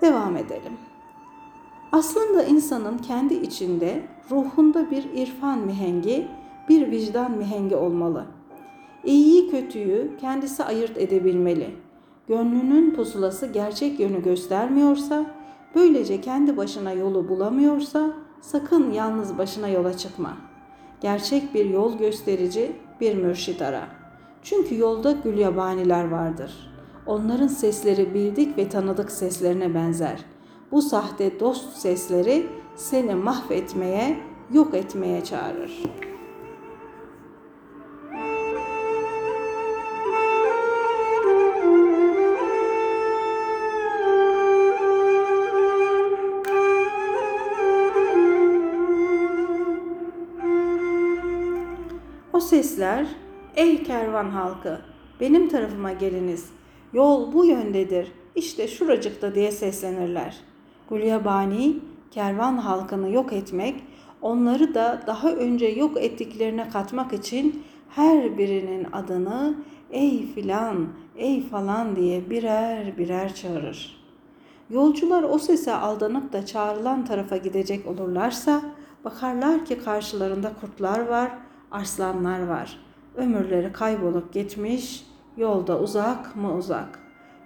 Devam 0.00 0.36
edelim. 0.36 0.89
Aslında 1.92 2.42
insanın 2.42 2.98
kendi 2.98 3.34
içinde 3.34 4.02
ruhunda 4.30 4.90
bir 4.90 5.04
irfan 5.14 5.58
mihengi, 5.58 6.28
bir 6.68 6.90
vicdan 6.90 7.32
mihengi 7.32 7.76
olmalı. 7.76 8.26
İyiyi 9.04 9.50
kötüyü 9.50 10.10
kendisi 10.20 10.64
ayırt 10.64 10.98
edebilmeli. 10.98 11.70
Gönlünün 12.28 12.94
pusulası 12.94 13.46
gerçek 13.46 14.00
yönü 14.00 14.22
göstermiyorsa, 14.22 15.26
böylece 15.74 16.20
kendi 16.20 16.56
başına 16.56 16.92
yolu 16.92 17.28
bulamıyorsa 17.28 18.12
sakın 18.40 18.92
yalnız 18.92 19.38
başına 19.38 19.68
yola 19.68 19.96
çıkma. 19.96 20.36
Gerçek 21.00 21.54
bir 21.54 21.70
yol 21.70 21.98
gösterici 21.98 22.72
bir 23.00 23.16
mürşit 23.16 23.62
ara. 23.62 23.82
Çünkü 24.42 24.78
yolda 24.78 25.12
gülyabaniler 25.12 26.08
vardır. 26.08 26.72
Onların 27.06 27.46
sesleri 27.46 28.14
bildik 28.14 28.58
ve 28.58 28.68
tanıdık 28.68 29.10
seslerine 29.10 29.74
benzer. 29.74 30.24
Bu 30.72 30.82
sahte 30.82 31.40
dost 31.40 31.76
sesleri 31.76 32.46
seni 32.76 33.14
mahvetmeye, 33.14 34.16
yok 34.52 34.74
etmeye 34.74 35.24
çağırır. 35.24 35.82
O 52.32 52.40
sesler, 52.40 53.06
ey 53.56 53.82
kervan 53.82 54.30
halkı, 54.30 54.80
benim 55.20 55.48
tarafıma 55.48 55.92
geliniz. 55.92 56.50
Yol 56.92 57.32
bu 57.32 57.44
yöndedir, 57.44 58.12
işte 58.34 58.68
şuracıkta 58.68 59.34
diye 59.34 59.52
seslenirler. 59.52 60.49
Gulyabani, 60.90 61.76
kervan 62.10 62.56
halkını 62.56 63.10
yok 63.10 63.32
etmek, 63.32 63.84
onları 64.22 64.74
da 64.74 65.02
daha 65.06 65.32
önce 65.32 65.66
yok 65.66 66.02
ettiklerine 66.02 66.68
katmak 66.68 67.12
için 67.12 67.62
her 67.88 68.38
birinin 68.38 68.86
adını 68.92 69.54
ey 69.90 70.26
filan, 70.34 70.88
ey 71.16 71.48
falan 71.48 71.96
diye 71.96 72.30
birer 72.30 72.98
birer 72.98 73.34
çağırır. 73.34 74.00
Yolcular 74.70 75.22
o 75.22 75.38
sese 75.38 75.74
aldanıp 75.74 76.32
da 76.32 76.46
çağrılan 76.46 77.04
tarafa 77.04 77.36
gidecek 77.36 77.86
olurlarsa 77.86 78.62
bakarlar 79.04 79.64
ki 79.64 79.78
karşılarında 79.78 80.52
kurtlar 80.60 81.06
var, 81.08 81.30
arslanlar 81.70 82.46
var. 82.46 82.78
Ömürleri 83.16 83.72
kaybolup 83.72 84.32
gitmiş, 84.32 85.06
yolda 85.36 85.80
uzak 85.80 86.36
mı 86.36 86.54
uzak. 86.54 86.98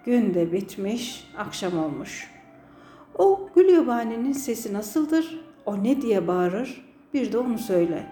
Gün 0.04 0.34
de 0.34 0.52
bitmiş, 0.52 1.30
akşam 1.38 1.78
olmuş. 1.78 2.33
O 3.18 3.48
Gülyabani'nin 3.54 4.32
sesi 4.32 4.72
nasıldır? 4.72 5.40
O 5.66 5.84
ne 5.84 6.02
diye 6.02 6.28
bağırır? 6.28 6.84
Bir 7.14 7.32
de 7.32 7.38
onu 7.38 7.58
söyle. 7.58 8.06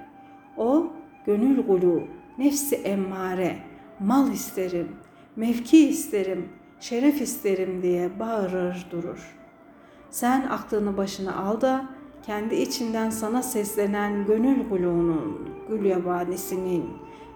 O 0.56 0.86
gönül 1.26 1.66
gulu, 1.66 2.02
nefsi 2.38 2.76
emmare, 2.76 3.58
mal 4.00 4.32
isterim, 4.32 4.88
mevki 5.36 5.88
isterim, 5.88 6.48
şeref 6.80 7.20
isterim 7.20 7.82
diye 7.82 8.18
bağırır 8.20 8.86
durur. 8.90 9.38
Sen 10.10 10.42
aklını 10.42 10.96
başına 10.96 11.36
al 11.36 11.60
da 11.60 11.86
kendi 12.26 12.54
içinden 12.54 13.10
sana 13.10 13.42
seslenen 13.42 14.26
gönül 14.26 14.68
guluğunun, 14.68 15.48
gül 15.68 15.84
yabanisinin, 15.84 16.84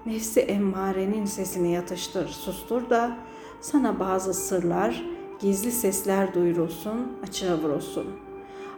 nefsi 0.07 0.41
emmarenin 0.41 1.25
sesini 1.25 1.73
yatıştır, 1.73 2.29
sustur 2.29 2.91
da 2.91 3.17
sana 3.61 4.01
bazı 4.01 4.35
sırlar, 4.35 5.05
gizli 5.41 5.73
sesler 5.73 6.35
duyurulsun, 6.35 7.13
açığa 7.29 7.59
vurulsun. 7.59 8.07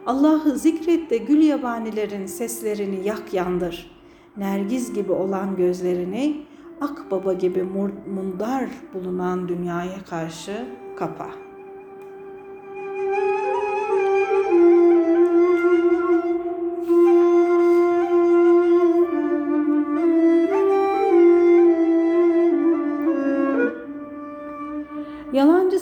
Allah'ı 0.05 0.57
zikret 0.57 1.09
de 1.09 1.17
gül 1.17 1.41
yabanilerin 1.41 2.25
seslerini 2.25 3.07
yak 3.07 3.33
yandır. 3.33 3.91
Nergiz 4.37 4.93
gibi 4.93 5.11
olan 5.11 5.55
gözlerini 5.55 6.45
akbaba 6.81 7.33
gibi 7.33 7.63
mundar 8.13 8.69
bulunan 8.93 9.47
dünyaya 9.47 10.05
karşı 10.09 10.65
kapa. 10.97 11.48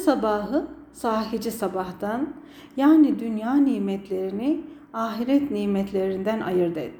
Sabahı 0.07 0.67
sahici 0.93 1.51
sabahtan 1.51 2.27
yani 2.77 3.19
dünya 3.19 3.53
nimetlerini 3.53 4.61
ahiret 4.93 5.51
nimetlerinden 5.51 6.41
ayırt 6.41 6.77
et. 6.77 6.93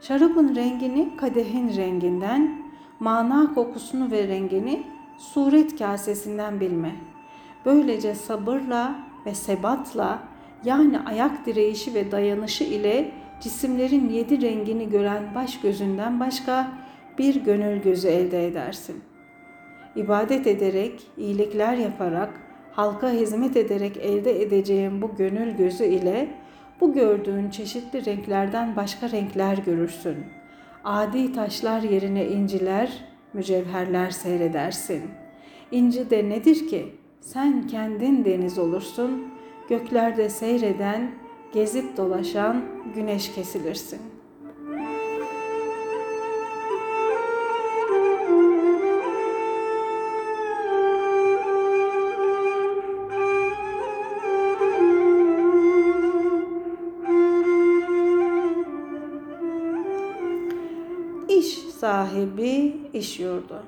Şarabın 0.00 0.54
rengini 0.54 1.16
kadehin 1.16 1.76
renginden, 1.76 2.62
mana 3.00 3.54
kokusunu 3.54 4.10
ve 4.10 4.28
rengini 4.28 4.82
suret 5.18 5.78
kasesinden 5.78 6.60
bilme. 6.60 6.96
Böylece 7.64 8.14
sabırla 8.14 8.94
ve 9.26 9.34
sebatla 9.34 10.18
yani 10.64 11.00
ayak 11.00 11.46
direyişi 11.46 11.94
ve 11.94 12.12
dayanışı 12.12 12.64
ile 12.64 13.12
cisimlerin 13.40 14.08
yedi 14.08 14.42
rengini 14.42 14.88
gören 14.88 15.34
baş 15.34 15.60
gözünden 15.60 16.20
başka 16.20 16.68
bir 17.18 17.44
gönül 17.44 17.82
gözü 17.82 18.08
elde 18.08 18.46
edersin. 18.46 19.02
İbadet 19.96 20.46
ederek, 20.46 21.06
iyilikler 21.16 21.76
yaparak, 21.76 22.40
halka 22.72 23.10
hizmet 23.10 23.56
ederek 23.56 23.96
elde 23.96 24.42
edeceğin 24.42 25.02
bu 25.02 25.16
gönül 25.16 25.56
gözü 25.56 25.84
ile 25.84 26.28
bu 26.80 26.92
gördüğün 26.92 27.50
çeşitli 27.50 28.04
renklerden 28.04 28.76
başka 28.76 29.10
renkler 29.10 29.58
görürsün. 29.58 30.16
Adi 30.84 31.32
taşlar 31.32 31.82
yerine 31.82 32.26
inciler, 32.26 33.04
mücevherler 33.32 34.10
seyredersin. 34.10 35.02
İnci 35.70 36.10
de 36.10 36.28
nedir 36.28 36.68
ki? 36.68 36.94
Sen 37.20 37.66
kendin 37.66 38.24
deniz 38.24 38.58
olursun, 38.58 39.24
göklerde 39.68 40.28
seyreden, 40.28 41.10
gezip 41.52 41.96
dolaşan 41.96 42.64
güneş 42.94 43.34
kesilirsin.'' 43.34 44.15
Sahibi 62.06 62.76
iş 62.92 63.20
yurdu. 63.20 63.62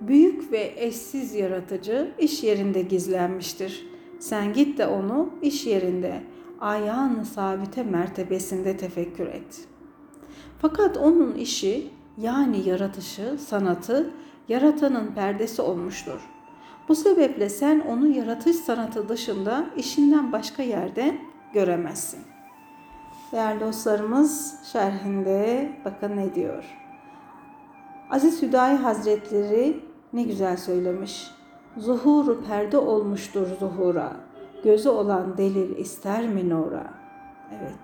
Büyük 0.00 0.52
ve 0.52 0.74
eşsiz 0.76 1.34
yaratıcı 1.34 2.10
iş 2.18 2.42
yerinde 2.42 2.82
gizlenmiştir. 2.82 3.86
Sen 4.18 4.52
git 4.52 4.78
de 4.78 4.86
onu 4.86 5.30
iş 5.42 5.66
yerinde, 5.66 6.22
ayağın 6.60 7.22
sabite 7.22 7.82
mertebesinde 7.82 8.76
tefekkür 8.76 9.26
et. 9.26 9.68
Fakat 10.58 10.96
onun 10.96 11.34
işi 11.34 11.90
yani 12.18 12.68
yaratışı, 12.68 13.38
sanatı 13.46 14.10
yaratanın 14.48 15.06
perdesi 15.14 15.62
olmuştur. 15.62 16.20
Bu 16.88 16.94
sebeple 16.94 17.48
sen 17.48 17.80
onu 17.80 18.08
yaratış 18.08 18.56
sanatı 18.56 19.08
dışında 19.08 19.66
işinden 19.76 20.32
başka 20.32 20.62
yerde 20.62 21.18
göremezsin. 21.54 22.20
Değerli 23.32 23.60
dostlarımız 23.60 24.54
şerhinde 24.72 25.72
bakın 25.84 26.16
ne 26.16 26.34
diyor. 26.34 26.77
Aziz 28.10 28.42
Hüdayi 28.42 28.76
Hazretleri 28.76 29.80
ne 30.12 30.22
güzel 30.22 30.56
söylemiş. 30.56 31.30
Zuhuru 31.76 32.44
perde 32.44 32.78
olmuştur 32.78 33.46
zuhura. 33.60 34.12
Gözü 34.64 34.88
olan 34.88 35.36
delil 35.38 35.76
ister 35.76 36.28
mi 36.28 36.48
nura? 36.48 36.94
Evet. 37.58 37.78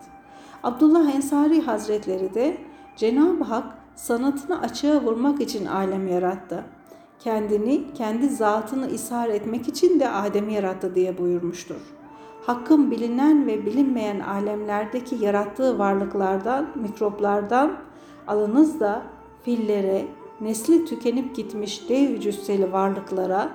Abdullah 0.62 1.14
Ensari 1.14 1.60
Hazretleri 1.60 2.34
de 2.34 2.56
Cenab-ı 2.96 3.44
Hak 3.44 3.64
sanatını 3.94 4.60
açığa 4.60 5.02
vurmak 5.02 5.40
için 5.40 5.66
alem 5.66 6.08
yarattı. 6.08 6.64
Kendini, 7.18 7.94
kendi 7.94 8.28
zatını 8.28 8.90
ishar 8.90 9.28
etmek 9.28 9.68
için 9.68 10.00
de 10.00 10.10
Adem'i 10.10 10.52
yarattı 10.52 10.94
diye 10.94 11.18
buyurmuştur. 11.18 11.80
Hakkın 12.46 12.90
bilinen 12.90 13.46
ve 13.46 13.66
bilinmeyen 13.66 14.20
alemlerdeki 14.20 15.24
yarattığı 15.24 15.78
varlıklardan, 15.78 16.68
mikroplardan 16.74 17.72
alınız 18.26 18.80
da 18.80 19.13
fillere, 19.44 20.04
nesli 20.40 20.85
tükenip 20.85 21.37
gitmiş 21.37 21.88
dev 21.88 22.20
cüsseli 22.20 22.72
varlıklara, 22.72 23.50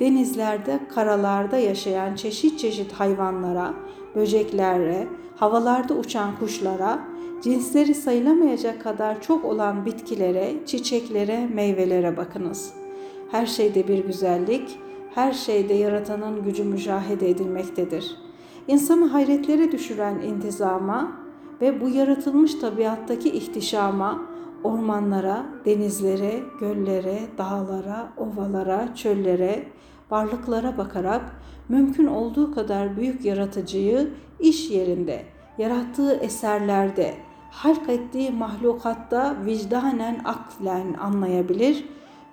denizlerde, 0.00 0.80
karalarda 0.94 1.58
yaşayan 1.58 2.14
çeşit 2.14 2.58
çeşit 2.58 2.92
hayvanlara, 2.92 3.74
böceklere, 4.14 5.08
havalarda 5.36 5.94
uçan 5.94 6.38
kuşlara, 6.38 6.98
cinsleri 7.42 7.94
sayılamayacak 7.94 8.82
kadar 8.82 9.22
çok 9.22 9.44
olan 9.44 9.86
bitkilere, 9.86 10.54
çiçeklere, 10.66 11.46
meyvelere 11.54 12.16
bakınız. 12.16 12.72
Her 13.30 13.46
şeyde 13.46 13.88
bir 13.88 14.04
güzellik, 14.04 14.78
her 15.14 15.32
şeyde 15.32 15.74
yaratanın 15.74 16.44
gücü 16.44 16.64
müşahede 16.64 17.30
edilmektedir. 17.30 18.16
İnsanı 18.68 19.06
hayretlere 19.06 19.72
düşüren 19.72 20.18
intizama 20.20 21.12
ve 21.60 21.80
bu 21.80 21.88
yaratılmış 21.88 22.54
tabiattaki 22.54 23.30
ihtişama, 23.30 24.22
ormanlara, 24.64 25.46
denizlere, 25.64 26.42
göllere, 26.60 27.18
dağlara, 27.38 28.08
ovalara, 28.16 28.94
çöllere, 28.94 29.68
varlıklara 30.10 30.78
bakarak 30.78 31.22
mümkün 31.68 32.06
olduğu 32.06 32.54
kadar 32.54 32.96
büyük 32.96 33.24
yaratıcıyı 33.24 34.10
iş 34.40 34.70
yerinde, 34.70 35.24
yarattığı 35.58 36.14
eserlerde, 36.14 37.14
halk 37.50 37.88
ettiği 37.88 38.30
mahlukatta 38.30 39.36
vicdanen 39.46 40.20
aklen 40.24 40.94
anlayabilir, 40.94 41.84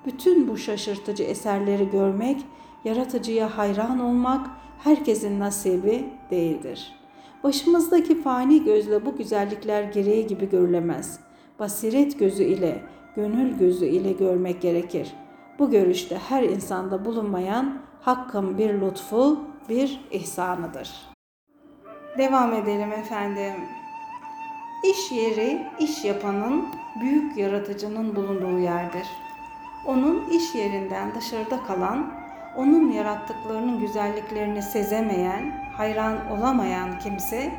bütün 0.06 0.48
bu 0.48 0.58
şaşırtıcı 0.58 1.24
eserleri 1.24 1.89
görmek, 1.89 2.46
yaratıcıya 2.86 3.58
hayran 3.58 4.00
olmak 4.00 4.48
herkesin 4.84 5.39
nasibi 5.39 6.06
değildir. 6.32 6.96
Başımızdaki 7.44 8.22
fani 8.22 8.63
gözle 8.63 9.06
bu 9.06 9.17
güzellikler 9.17 9.84
gereği 9.84 10.28
gibi 10.28 10.50
görülemez. 10.50 11.31
Basiret 11.62 12.19
gözü 12.19 12.43
ile, 12.43 12.82
gönül 13.15 13.58
gözü 13.58 13.86
ile 13.86 14.12
görmek 14.12 14.62
gerekir. 14.62 15.13
Bu 15.60 15.71
görüşte 15.71 16.17
her 16.30 16.43
insanda 16.43 17.06
bulunmayan 17.06 17.82
hakkın 18.02 18.58
bir 18.58 18.82
lütfu, 18.82 19.39
bir 19.69 20.06
ihsanıdır. 20.12 20.91
Devam 22.17 22.54
edelim 22.54 22.91
efendim. 22.91 23.54
İş 24.91 25.12
yeri 25.12 25.67
iş 25.80 26.06
yapanın, 26.06 26.65
büyük 27.02 27.38
yaratıcının 27.38 28.15
bulunduğu 28.15 28.60
yerdir. 28.60 29.08
Onun 29.88 30.30
iş 30.30 30.56
yerinden 30.56 31.15
dışarıda 31.15 31.63
kalan, 31.63 32.13
onun 32.58 32.91
yarattıklarının 32.91 33.80
güzelliklerini 33.80 34.62
sezemeyen, 34.62 35.71
hayran 35.78 36.32
olamayan 36.32 37.00
kimse 37.00 37.52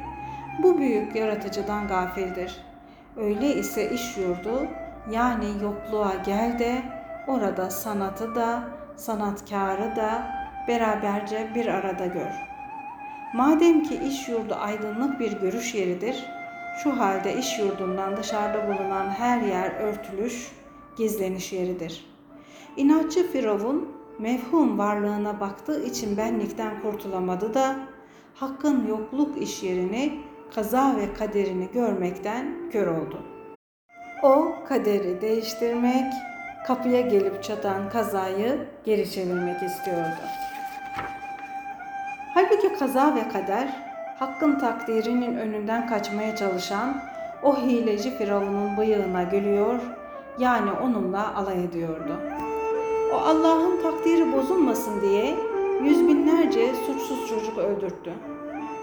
bu 0.63 0.79
büyük 0.79 1.17
yaratıcıdan 1.17 1.89
gafildir. 1.89 2.72
Öyle 3.17 3.55
ise 3.55 3.91
iş 3.91 4.17
yurdu 4.17 4.67
yani 5.11 5.47
yokluğa 5.63 6.15
gel 6.27 6.59
de 6.59 6.83
orada 7.29 7.71
sanatı 7.71 8.35
da, 8.35 8.63
sanatkarı 8.97 9.97
da 9.97 10.27
beraberce 10.69 11.51
bir 11.55 11.67
arada 11.67 12.07
gör. 12.07 12.53
Madem 13.35 13.83
ki 13.83 14.01
iş 14.09 14.29
yurdu 14.29 14.55
aydınlık 14.55 15.21
bir 15.21 15.33
görüş 15.33 15.75
yeridir, 15.75 16.25
şu 16.83 17.01
halde 17.01 17.39
iş 17.39 17.59
yurdundan 17.59 18.17
dışarıda 18.17 18.69
bulunan 18.69 19.11
her 19.11 19.41
yer 19.41 19.71
örtülüş, 19.71 20.53
gizleniş 20.97 21.53
yeridir. 21.53 22.07
İnatçı 22.77 23.33
Firavun 23.33 23.89
mevhum 24.19 24.79
varlığına 24.79 25.41
baktığı 25.41 25.85
için 25.85 26.17
benlikten 26.17 26.83
kurtulamadı 26.83 27.55
da 27.55 27.77
hakkın 28.35 28.87
yokluk 28.87 29.43
iş 29.43 29.63
yerini, 29.63 30.21
kaza 30.55 30.97
ve 30.97 31.15
kaderini 31.15 31.69
görmekten 31.73 32.71
kör 32.73 32.87
oldu. 32.87 33.23
O 34.23 34.55
kaderi 34.69 35.21
değiştirmek, 35.21 36.13
kapıya 36.67 37.01
gelip 37.01 37.43
çatan 37.43 37.91
kazayı 37.91 38.69
geri 38.85 39.11
çevirmek 39.11 39.63
istiyordu. 39.63 40.23
Halbuki 42.35 42.73
kaza 42.79 43.15
ve 43.15 43.29
kader 43.29 43.69
hakkın 44.19 44.59
takdirinin 44.59 45.37
önünden 45.37 45.87
kaçmaya 45.87 46.37
çalışan 46.37 47.03
o 47.43 47.57
hileci 47.57 48.19
Firavun'un 48.19 48.77
bıyığına 48.77 49.23
gülüyor 49.23 49.81
yani 50.39 50.71
onunla 50.73 51.37
alay 51.37 51.65
ediyordu. 51.65 52.21
O 53.15 53.17
Allah'ın 53.17 53.83
takdiri 53.83 54.33
bozulmasın 54.33 55.01
diye 55.01 55.35
yüz 55.83 56.09
binlerce 56.09 56.75
suçsuz 56.87 57.29
çocuk 57.29 57.59
öldürttü. 57.59 58.13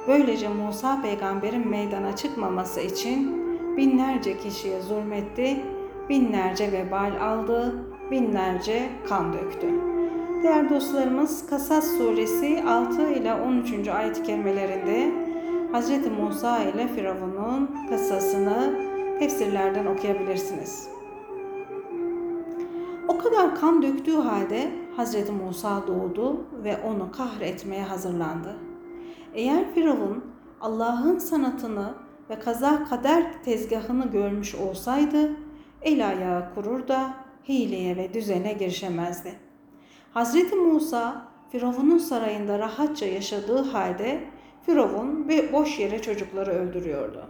Böylece 0.07 0.49
Musa 0.49 1.01
peygamberin 1.01 1.67
meydana 1.67 2.15
çıkmaması 2.15 2.81
için 2.81 3.39
binlerce 3.77 4.38
kişiye 4.38 4.81
zulmetti, 4.81 5.63
binlerce 6.09 6.71
vebal 6.71 7.12
aldı, 7.21 7.75
binlerce 8.12 8.89
kan 9.09 9.33
döktü. 9.33 9.67
Değerli 10.43 10.69
dostlarımız 10.69 11.47
Kasas 11.49 11.97
suresi 11.97 12.63
6 12.67 13.01
ile 13.01 13.33
13. 13.33 13.88
ayet-i 13.88 14.23
kerimelerinde 14.23 15.12
Hz. 15.73 15.89
Musa 16.21 16.63
ile 16.63 16.88
Firavun'un 16.88 17.69
kıssasını 17.89 18.79
tefsirlerden 19.19 19.85
okuyabilirsiniz. 19.85 20.89
O 23.07 23.17
kadar 23.17 23.55
kan 23.55 23.81
döktüğü 23.81 24.15
halde 24.15 24.71
Hz. 24.97 25.29
Musa 25.29 25.88
doğdu 25.88 26.45
ve 26.63 26.77
onu 26.77 27.12
kahretmeye 27.12 27.83
hazırlandı. 27.83 28.68
Eğer 29.39 29.73
Firavun 29.73 30.25
Allah'ın 30.62 31.17
sanatını 31.17 31.93
ve 32.30 32.39
kaza 32.39 32.84
kader 32.84 33.43
tezgahını 33.43 34.12
görmüş 34.12 34.56
olsaydı 34.56 35.32
el 35.82 36.10
ayağı 36.10 36.54
kurur 36.56 36.88
da 36.88 37.13
hileye 37.49 37.97
ve 37.97 38.13
düzene 38.13 38.54
girişemezdi. 38.54 39.36
Hazreti 40.13 40.56
Musa 40.56 41.28
Firavun'un 41.52 41.97
sarayında 41.97 42.60
rahatça 42.60 43.06
yaşadığı 43.06 43.62
halde 43.62 44.23
Firavun 44.65 45.28
ve 45.28 45.54
boş 45.54 45.80
yere 45.80 46.02
çocukları 46.02 46.52
öldürüyordu. 46.52 47.25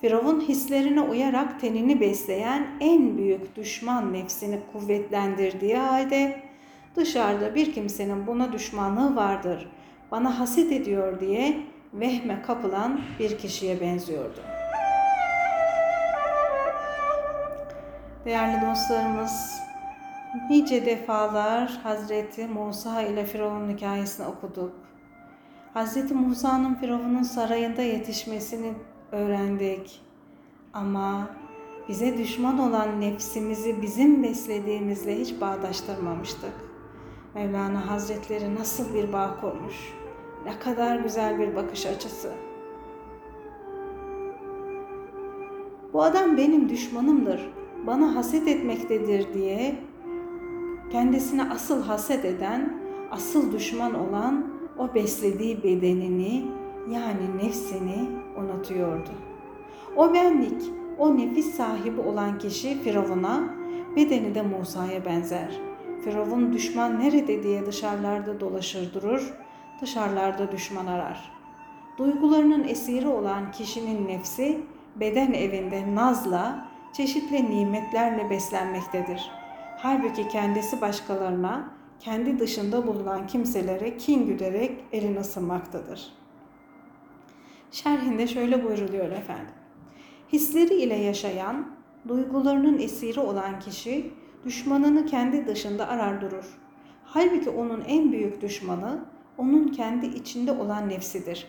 Firavun 0.00 0.40
hislerine 0.40 1.00
uyarak 1.00 1.60
tenini 1.60 2.00
besleyen 2.00 2.66
en 2.80 3.18
büyük 3.18 3.56
düşman 3.56 4.12
nefsini 4.12 4.58
kuvvetlendirdiği 4.72 5.76
halde 5.76 6.42
dışarıda 6.96 7.54
bir 7.54 7.72
kimsenin 7.72 8.26
buna 8.26 8.52
düşmanlığı 8.52 9.16
vardır, 9.16 9.68
bana 10.12 10.40
haset 10.40 10.72
ediyor 10.72 11.20
diye 11.20 11.66
vehme 11.94 12.42
kapılan 12.42 13.00
bir 13.18 13.38
kişiye 13.38 13.80
benziyordu. 13.80 14.40
Değerli 18.24 18.70
dostlarımız, 18.70 19.60
nice 20.50 20.86
defalar 20.86 21.80
Hazreti 21.82 22.46
Musa 22.46 23.02
ile 23.02 23.24
Firavun 23.24 23.70
hikayesini 23.70 24.26
okuduk. 24.26 24.72
Hazreti 25.74 26.14
Musa'nın 26.14 26.74
Firavun'un 26.74 27.22
sarayında 27.22 27.82
yetişmesini 27.82 28.72
öğrendik. 29.12 30.00
Ama 30.72 31.30
bize 31.88 32.18
düşman 32.18 32.58
olan 32.58 33.00
nefsimizi 33.00 33.82
bizim 33.82 34.22
beslediğimizle 34.22 35.20
hiç 35.20 35.40
bağdaştırmamıştık. 35.40 36.54
Mevlana 37.34 37.90
Hazretleri 37.90 38.54
nasıl 38.54 38.94
bir 38.94 39.12
bağ 39.12 39.36
kurmuş. 39.40 40.01
Ne 40.46 40.58
kadar 40.58 40.96
güzel 40.96 41.38
bir 41.38 41.56
bakış 41.56 41.86
açısı. 41.86 42.32
Bu 45.92 46.02
adam 46.02 46.36
benim 46.36 46.68
düşmanımdır, 46.68 47.50
bana 47.86 48.16
haset 48.16 48.48
etmektedir 48.48 49.34
diye 49.34 49.74
kendisine 50.92 51.50
asıl 51.50 51.82
haset 51.82 52.24
eden, 52.24 52.78
asıl 53.10 53.52
düşman 53.52 53.94
olan 53.94 54.46
o 54.78 54.94
beslediği 54.94 55.62
bedenini 55.62 56.44
yani 56.90 57.36
nefsini 57.44 58.08
unutuyordu. 58.36 59.10
O 59.96 60.14
benlik, 60.14 60.62
o 60.98 61.16
nefis 61.16 61.54
sahibi 61.54 62.00
olan 62.00 62.38
kişi 62.38 62.78
Firavun'a, 62.78 63.54
bedeni 63.96 64.34
de 64.34 64.42
Musa'ya 64.42 65.04
benzer. 65.04 65.60
Firavun 66.04 66.52
düşman 66.52 67.00
nerede 67.00 67.42
diye 67.42 67.66
dışarılarda 67.66 68.40
dolaşır 68.40 68.94
durur, 68.94 69.34
dışarılarda 69.82 70.52
düşman 70.52 70.86
arar. 70.86 71.32
Duygularının 71.98 72.68
esiri 72.68 73.08
olan 73.08 73.52
kişinin 73.52 74.08
nefsi 74.08 74.60
beden 74.96 75.32
evinde 75.32 75.94
nazla, 75.94 76.68
çeşitli 76.92 77.50
nimetlerle 77.50 78.30
beslenmektedir. 78.30 79.30
Halbuki 79.78 80.28
kendisi 80.28 80.80
başkalarına, 80.80 81.70
kendi 82.00 82.38
dışında 82.38 82.86
bulunan 82.86 83.26
kimselere 83.26 83.96
kin 83.96 84.26
güderek 84.26 84.84
elini 84.92 85.18
ısınmaktadır. 85.18 86.12
Şerhinde 87.70 88.26
şöyle 88.26 88.64
buyruluyor 88.64 89.10
efendim. 89.10 89.54
Hisleri 90.32 90.74
ile 90.74 90.94
yaşayan, 90.96 91.66
duygularının 92.08 92.78
esiri 92.78 93.20
olan 93.20 93.60
kişi 93.60 94.10
düşmanını 94.44 95.06
kendi 95.06 95.46
dışında 95.46 95.88
arar 95.88 96.20
durur. 96.20 96.58
Halbuki 97.04 97.50
onun 97.50 97.80
en 97.80 98.12
büyük 98.12 98.40
düşmanı 98.42 99.04
onun 99.38 99.68
kendi 99.68 100.06
içinde 100.06 100.52
olan 100.52 100.88
nefsidir. 100.88 101.46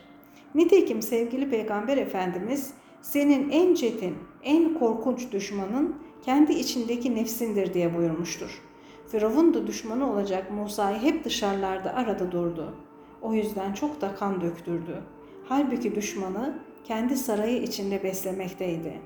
Nitekim 0.56 1.02
sevgili 1.02 1.50
Peygamber 1.50 1.98
Efendimiz 1.98 2.74
senin 3.02 3.50
en 3.50 3.74
çetin, 3.74 4.15
en 4.43 4.74
korkunç 4.74 5.32
düşmanın 5.32 5.96
kendi 6.22 6.54
içindeki 6.54 7.15
nefsindir 7.15 7.74
diye 7.74 7.98
buyurmuştur. 7.98 8.62
Firavun 9.08 9.54
da 9.54 9.67
düşmanı 9.67 10.12
olacak 10.12 10.52
Musa'yı 10.52 10.98
hep 10.98 11.24
dışarılarda 11.24 11.93
arada 11.93 12.32
durdu. 12.32 12.76
O 13.22 13.34
yüzden 13.34 13.74
çok 13.74 14.02
da 14.02 14.15
kan 14.15 14.41
döktürdü. 14.41 15.04
Halbuki 15.46 15.96
düşmanı 15.96 16.60
kendi 16.84 17.17
sarayı 17.17 17.62
içinde 17.62 18.04
beslemekteydi. 18.04 19.02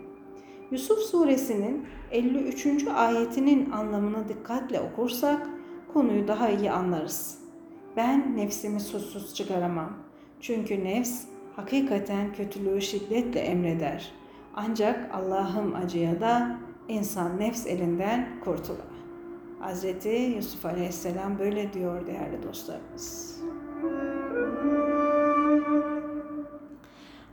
Yusuf 0.71 0.99
suresinin 0.99 1.85
53. 2.11 2.87
ayetinin 2.95 3.71
anlamını 3.71 4.29
dikkatle 4.29 4.79
okursak 4.79 5.49
konuyu 5.93 6.27
daha 6.27 6.49
iyi 6.49 6.71
anlarız. 6.71 7.46
Ben 7.97 8.37
nefsimi 8.37 8.79
suçsuz 8.79 9.35
çıkaramam. 9.35 9.93
Çünkü 10.41 10.83
nefs 10.83 11.23
hakikaten 11.55 12.33
kötülüğü 12.33 12.81
şiddetle 12.81 13.39
emreder. 13.39 14.11
Ancak 14.55 15.15
Allah'ım 15.15 15.75
acıya 15.75 16.21
da 16.21 16.57
insan 16.87 17.39
nefs 17.39 17.67
elinden 17.67 18.39
kurtulur. 18.43 18.79
Hz. 19.61 20.05
Yusuf 20.35 20.65
Aleyhisselam 20.65 21.39
böyle 21.39 21.73
diyor 21.73 22.07
değerli 22.07 22.43
dostlarımız. 22.43 23.39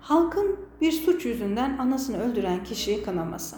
Halkın 0.00 0.56
bir 0.80 0.92
suç 0.92 1.24
yüzünden 1.24 1.78
anasını 1.78 2.22
öldüren 2.22 2.64
kişiyi 2.64 3.02
kınaması. 3.02 3.56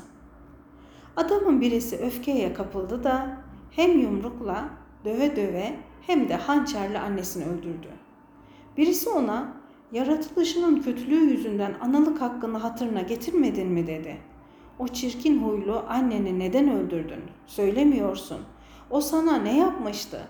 Adamın 1.17 1.61
birisi 1.61 1.97
öfkeye 1.97 2.55
kapıldı 2.55 3.05
da 3.05 3.37
hem 3.71 3.99
yumrukla 4.01 4.69
döve 5.05 5.37
döve 5.37 5.77
hem 6.07 6.29
de 6.29 6.35
hançerle 6.35 6.99
annesini 6.99 7.45
öldürdü. 7.45 7.89
Birisi 8.77 9.11
ona 9.11 9.53
yaratılışının 9.93 10.81
kötülüğü 10.81 11.31
yüzünden 11.31 11.75
analık 11.81 12.21
hakkını 12.21 12.59
hatırına 12.59 13.01
getirmedin 13.01 13.69
mi 13.69 13.87
dedi. 13.87 14.17
O 14.79 14.89
çirkin 14.89 15.43
huylu 15.43 15.85
anneni 15.89 16.39
neden 16.39 16.71
öldürdün? 16.71 17.21
Söylemiyorsun. 17.47 18.39
O 18.91 19.01
sana 19.01 19.37
ne 19.37 19.59
yapmıştı? 19.59 20.21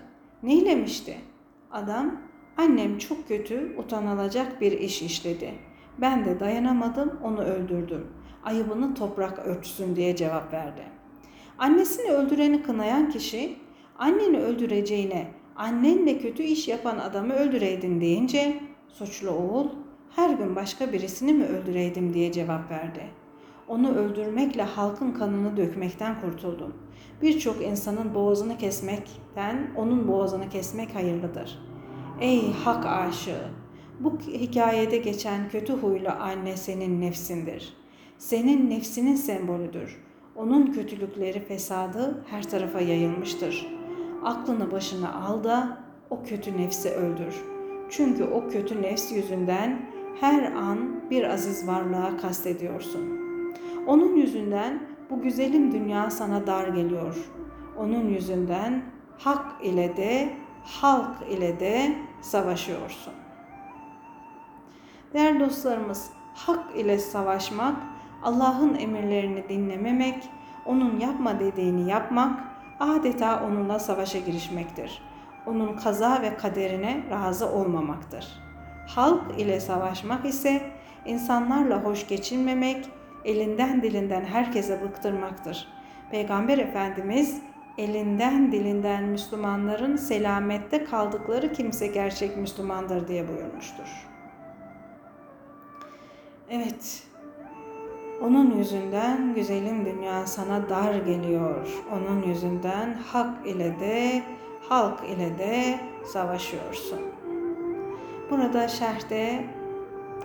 Neylemişti? 0.43 1.17
Adam, 1.71 2.21
annem 2.57 2.97
çok 2.97 3.27
kötü, 3.27 3.75
utanılacak 3.77 4.61
bir 4.61 4.71
iş 4.71 5.01
işledi. 5.01 5.53
Ben 6.01 6.25
de 6.25 6.39
dayanamadım, 6.39 7.19
onu 7.23 7.41
öldürdüm. 7.41 8.07
Ayıbını 8.43 8.93
toprak 8.93 9.39
örtsün 9.39 9.95
diye 9.95 10.15
cevap 10.15 10.53
verdi. 10.53 10.81
Annesini 11.57 12.11
öldüreni 12.11 12.63
kınayan 12.63 13.09
kişi, 13.09 13.55
anneni 13.99 14.39
öldüreceğine 14.39 15.36
annenle 15.57 16.19
kötü 16.19 16.43
iş 16.43 16.67
yapan 16.67 16.97
adamı 16.97 17.33
öldüreydin 17.33 18.01
deyince 18.01 18.59
suçlu 18.89 19.29
oğul 19.29 19.67
her 20.15 20.29
gün 20.29 20.55
başka 20.55 20.93
birisini 20.93 21.33
mi 21.33 21.45
öldüreydim 21.45 22.13
diye 22.13 22.31
cevap 22.31 22.71
verdi. 22.71 23.03
Onu 23.67 23.95
öldürmekle 23.95 24.63
halkın 24.63 25.11
kanını 25.11 25.57
dökmekten 25.57 26.21
kurtuldum. 26.21 26.73
Birçok 27.21 27.63
insanın 27.63 28.15
boğazını 28.15 28.57
kesmekten 28.57 29.71
onun 29.75 30.07
boğazını 30.07 30.49
kesmek 30.49 30.95
hayırlıdır. 30.95 31.59
Ey 32.21 32.53
hak 32.53 32.85
aşığı! 32.85 33.49
Bu 33.99 34.19
hikayede 34.19 34.97
geçen 34.97 35.49
kötü 35.49 35.73
huylu 35.73 36.09
anne 36.09 36.57
senin 36.57 37.01
nefsindir. 37.01 37.73
Senin 38.17 38.69
nefsinin 38.69 39.15
sembolüdür. 39.15 40.03
Onun 40.35 40.71
kötülükleri, 40.71 41.39
fesadı 41.39 42.23
her 42.29 42.49
tarafa 42.49 42.81
yayılmıştır. 42.81 43.76
Aklını 44.27 44.71
başına 44.71 45.13
al 45.13 45.43
da 45.43 45.77
o 46.09 46.23
kötü 46.23 46.57
nefsi 46.57 46.89
öldür. 46.89 47.43
Çünkü 47.89 48.23
o 48.23 48.49
kötü 48.49 48.81
nefs 48.81 49.11
yüzünden 49.11 49.89
her 50.19 50.51
an 50.51 51.09
bir 51.09 51.23
aziz 51.23 51.67
varlığa 51.67 52.17
kastediyorsun. 52.17 53.19
Onun 53.87 54.15
yüzünden 54.15 54.83
bu 55.09 55.21
güzelim 55.21 55.71
dünya 55.71 56.09
sana 56.09 56.47
dar 56.47 56.67
geliyor. 56.67 57.15
Onun 57.77 58.09
yüzünden 58.09 58.83
hak 59.17 59.65
ile 59.65 59.97
de 59.97 60.33
halk 60.63 61.31
ile 61.31 61.59
de 61.59 61.95
savaşıyorsun. 62.21 63.13
Değerli 65.13 65.39
dostlarımız, 65.39 66.09
hak 66.33 66.75
ile 66.75 66.97
savaşmak, 66.97 67.75
Allah'ın 68.23 68.75
emirlerini 68.75 69.49
dinlememek, 69.49 70.29
onun 70.65 70.99
yapma 70.99 71.39
dediğini 71.39 71.89
yapmak, 71.89 72.46
adeta 72.79 73.43
onunla 73.47 73.79
savaşa 73.79 74.19
girişmektir. 74.19 75.01
Onun 75.45 75.73
kaza 75.73 76.21
ve 76.21 76.37
kaderine 76.37 77.03
razı 77.11 77.51
olmamaktır. 77.51 78.27
Halk 78.87 79.39
ile 79.39 79.59
savaşmak 79.59 80.25
ise 80.25 80.61
insanlarla 81.05 81.83
hoş 81.83 82.07
geçinmemek, 82.07 82.85
elinden 83.25 83.81
dilinden 83.81 84.25
herkese 84.25 84.81
bıktırmaktır. 84.81 85.67
Peygamber 86.11 86.57
Efendimiz 86.57 87.41
elinden 87.77 88.51
dilinden 88.51 89.03
Müslümanların 89.03 89.95
selamette 89.95 90.83
kaldıkları 90.83 91.53
kimse 91.53 91.87
gerçek 91.87 92.37
Müslümandır 92.37 93.07
diye 93.07 93.27
buyurmuştur. 93.27 94.07
Evet, 96.49 97.06
onun 98.21 98.57
yüzünden 98.57 99.33
güzelim 99.35 99.85
dünya 99.85 100.27
sana 100.27 100.69
dar 100.69 100.95
geliyor. 100.95 101.83
Onun 101.93 102.23
yüzünden 102.23 102.93
hak 102.93 103.47
ile 103.47 103.79
de 103.79 104.23
halk 104.69 104.99
ile 105.09 105.37
de 105.37 105.79
savaşıyorsun. 106.05 106.99
Burada 108.31 108.67
şerhte 108.67 109.45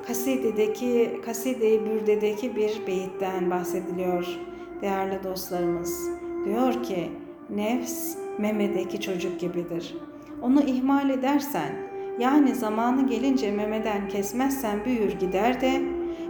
Kaside'deki, 0.07 1.21
Kaside-i 1.25 1.85
Bürde'deki 1.87 2.57
bir 2.57 2.87
beyitten 2.87 3.51
bahsediliyor 3.51 4.39
değerli 4.83 5.25
dostlarımız. 5.25 6.11
Diyor 6.45 6.83
ki, 6.83 7.13
nefs 7.51 8.17
memedeki 8.39 9.01
çocuk 9.01 9.41
gibidir. 9.41 9.95
Onu 10.43 10.63
ihmal 10.63 11.11
edersen, 11.11 11.73
yani 12.19 12.55
zamanı 12.55 13.07
gelince 13.07 13.53
memeden 13.53 14.09
kesmezsen 14.09 14.85
büyür 14.85 15.13
gider 15.13 15.61
de 15.61 15.83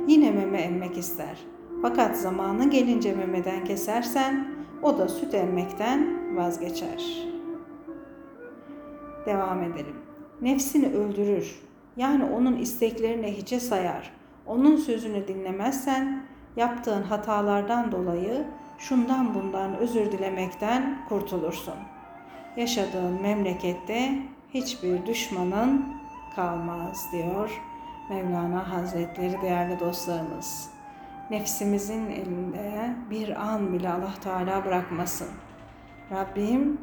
yine 0.08 0.30
meme 0.30 0.60
emmek 0.60 0.98
ister. 0.98 1.51
Fakat 1.82 2.16
zamanı 2.16 2.70
gelince 2.70 3.14
memeden 3.14 3.64
kesersen 3.64 4.46
o 4.82 4.98
da 4.98 5.08
süt 5.08 5.34
emmekten 5.34 6.36
vazgeçer. 6.36 7.28
Devam 9.26 9.62
edelim. 9.62 9.96
Nefsini 10.42 10.86
öldürür. 10.86 11.60
Yani 11.96 12.24
onun 12.24 12.56
isteklerini 12.56 13.36
hiçe 13.36 13.60
sayar. 13.60 14.10
Onun 14.46 14.76
sözünü 14.76 15.28
dinlemezsen 15.28 16.22
yaptığın 16.56 17.02
hatalardan 17.02 17.92
dolayı 17.92 18.46
şundan 18.78 19.34
bundan 19.34 19.76
özür 19.76 20.12
dilemekten 20.12 21.04
kurtulursun. 21.08 21.74
Yaşadığın 22.56 23.22
memlekette 23.22 24.18
hiçbir 24.54 25.06
düşmanın 25.06 25.84
kalmaz 26.36 27.06
diyor 27.12 27.62
Mevlana 28.10 28.72
Hazretleri 28.72 29.42
değerli 29.42 29.80
dostlarımız. 29.80 30.71
Nefsimizin 31.30 32.10
elinde 32.10 32.96
bir 33.10 33.52
an 33.52 33.72
bile 33.72 33.88
Allah 33.88 34.14
Teala 34.22 34.64
bırakmasın. 34.64 35.28
Rabbim 36.10 36.80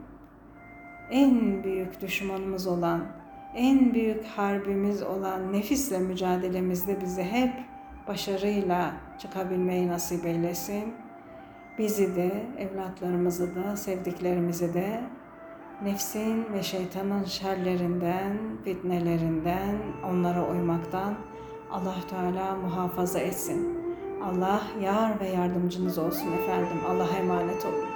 en 1.11 1.63
büyük 1.63 2.01
düşmanımız 2.01 2.67
olan, 2.67 3.05
en 3.55 3.93
büyük 3.93 4.25
harbimiz 4.25 5.03
olan 5.03 5.53
nefisle 5.53 5.99
mücadelemizde 5.99 7.01
bizi 7.01 7.23
hep 7.23 7.53
başarıyla 8.07 8.93
çıkabilmeyi 9.19 9.87
nasip 9.87 10.25
eylesin. 10.25 10.93
Bizi 11.77 12.15
de, 12.15 12.43
evlatlarımızı 12.57 13.55
da, 13.55 13.77
sevdiklerimizi 13.77 14.73
de 14.73 15.01
nefsin 15.83 16.53
ve 16.53 16.63
şeytanın 16.63 17.23
şerlerinden, 17.23 18.37
fitnelerinden, 18.63 19.77
onlara 20.09 20.51
uymaktan 20.51 21.15
Allah 21.71 21.95
Teala 22.09 22.55
muhafaza 22.55 23.19
etsin. 23.19 23.78
Allah 24.23 24.61
yar 24.81 25.19
ve 25.19 25.27
yardımcınız 25.27 25.97
olsun 25.97 26.31
efendim. 26.31 26.77
Allah'a 26.89 27.17
emanet 27.17 27.65
olun. 27.65 27.88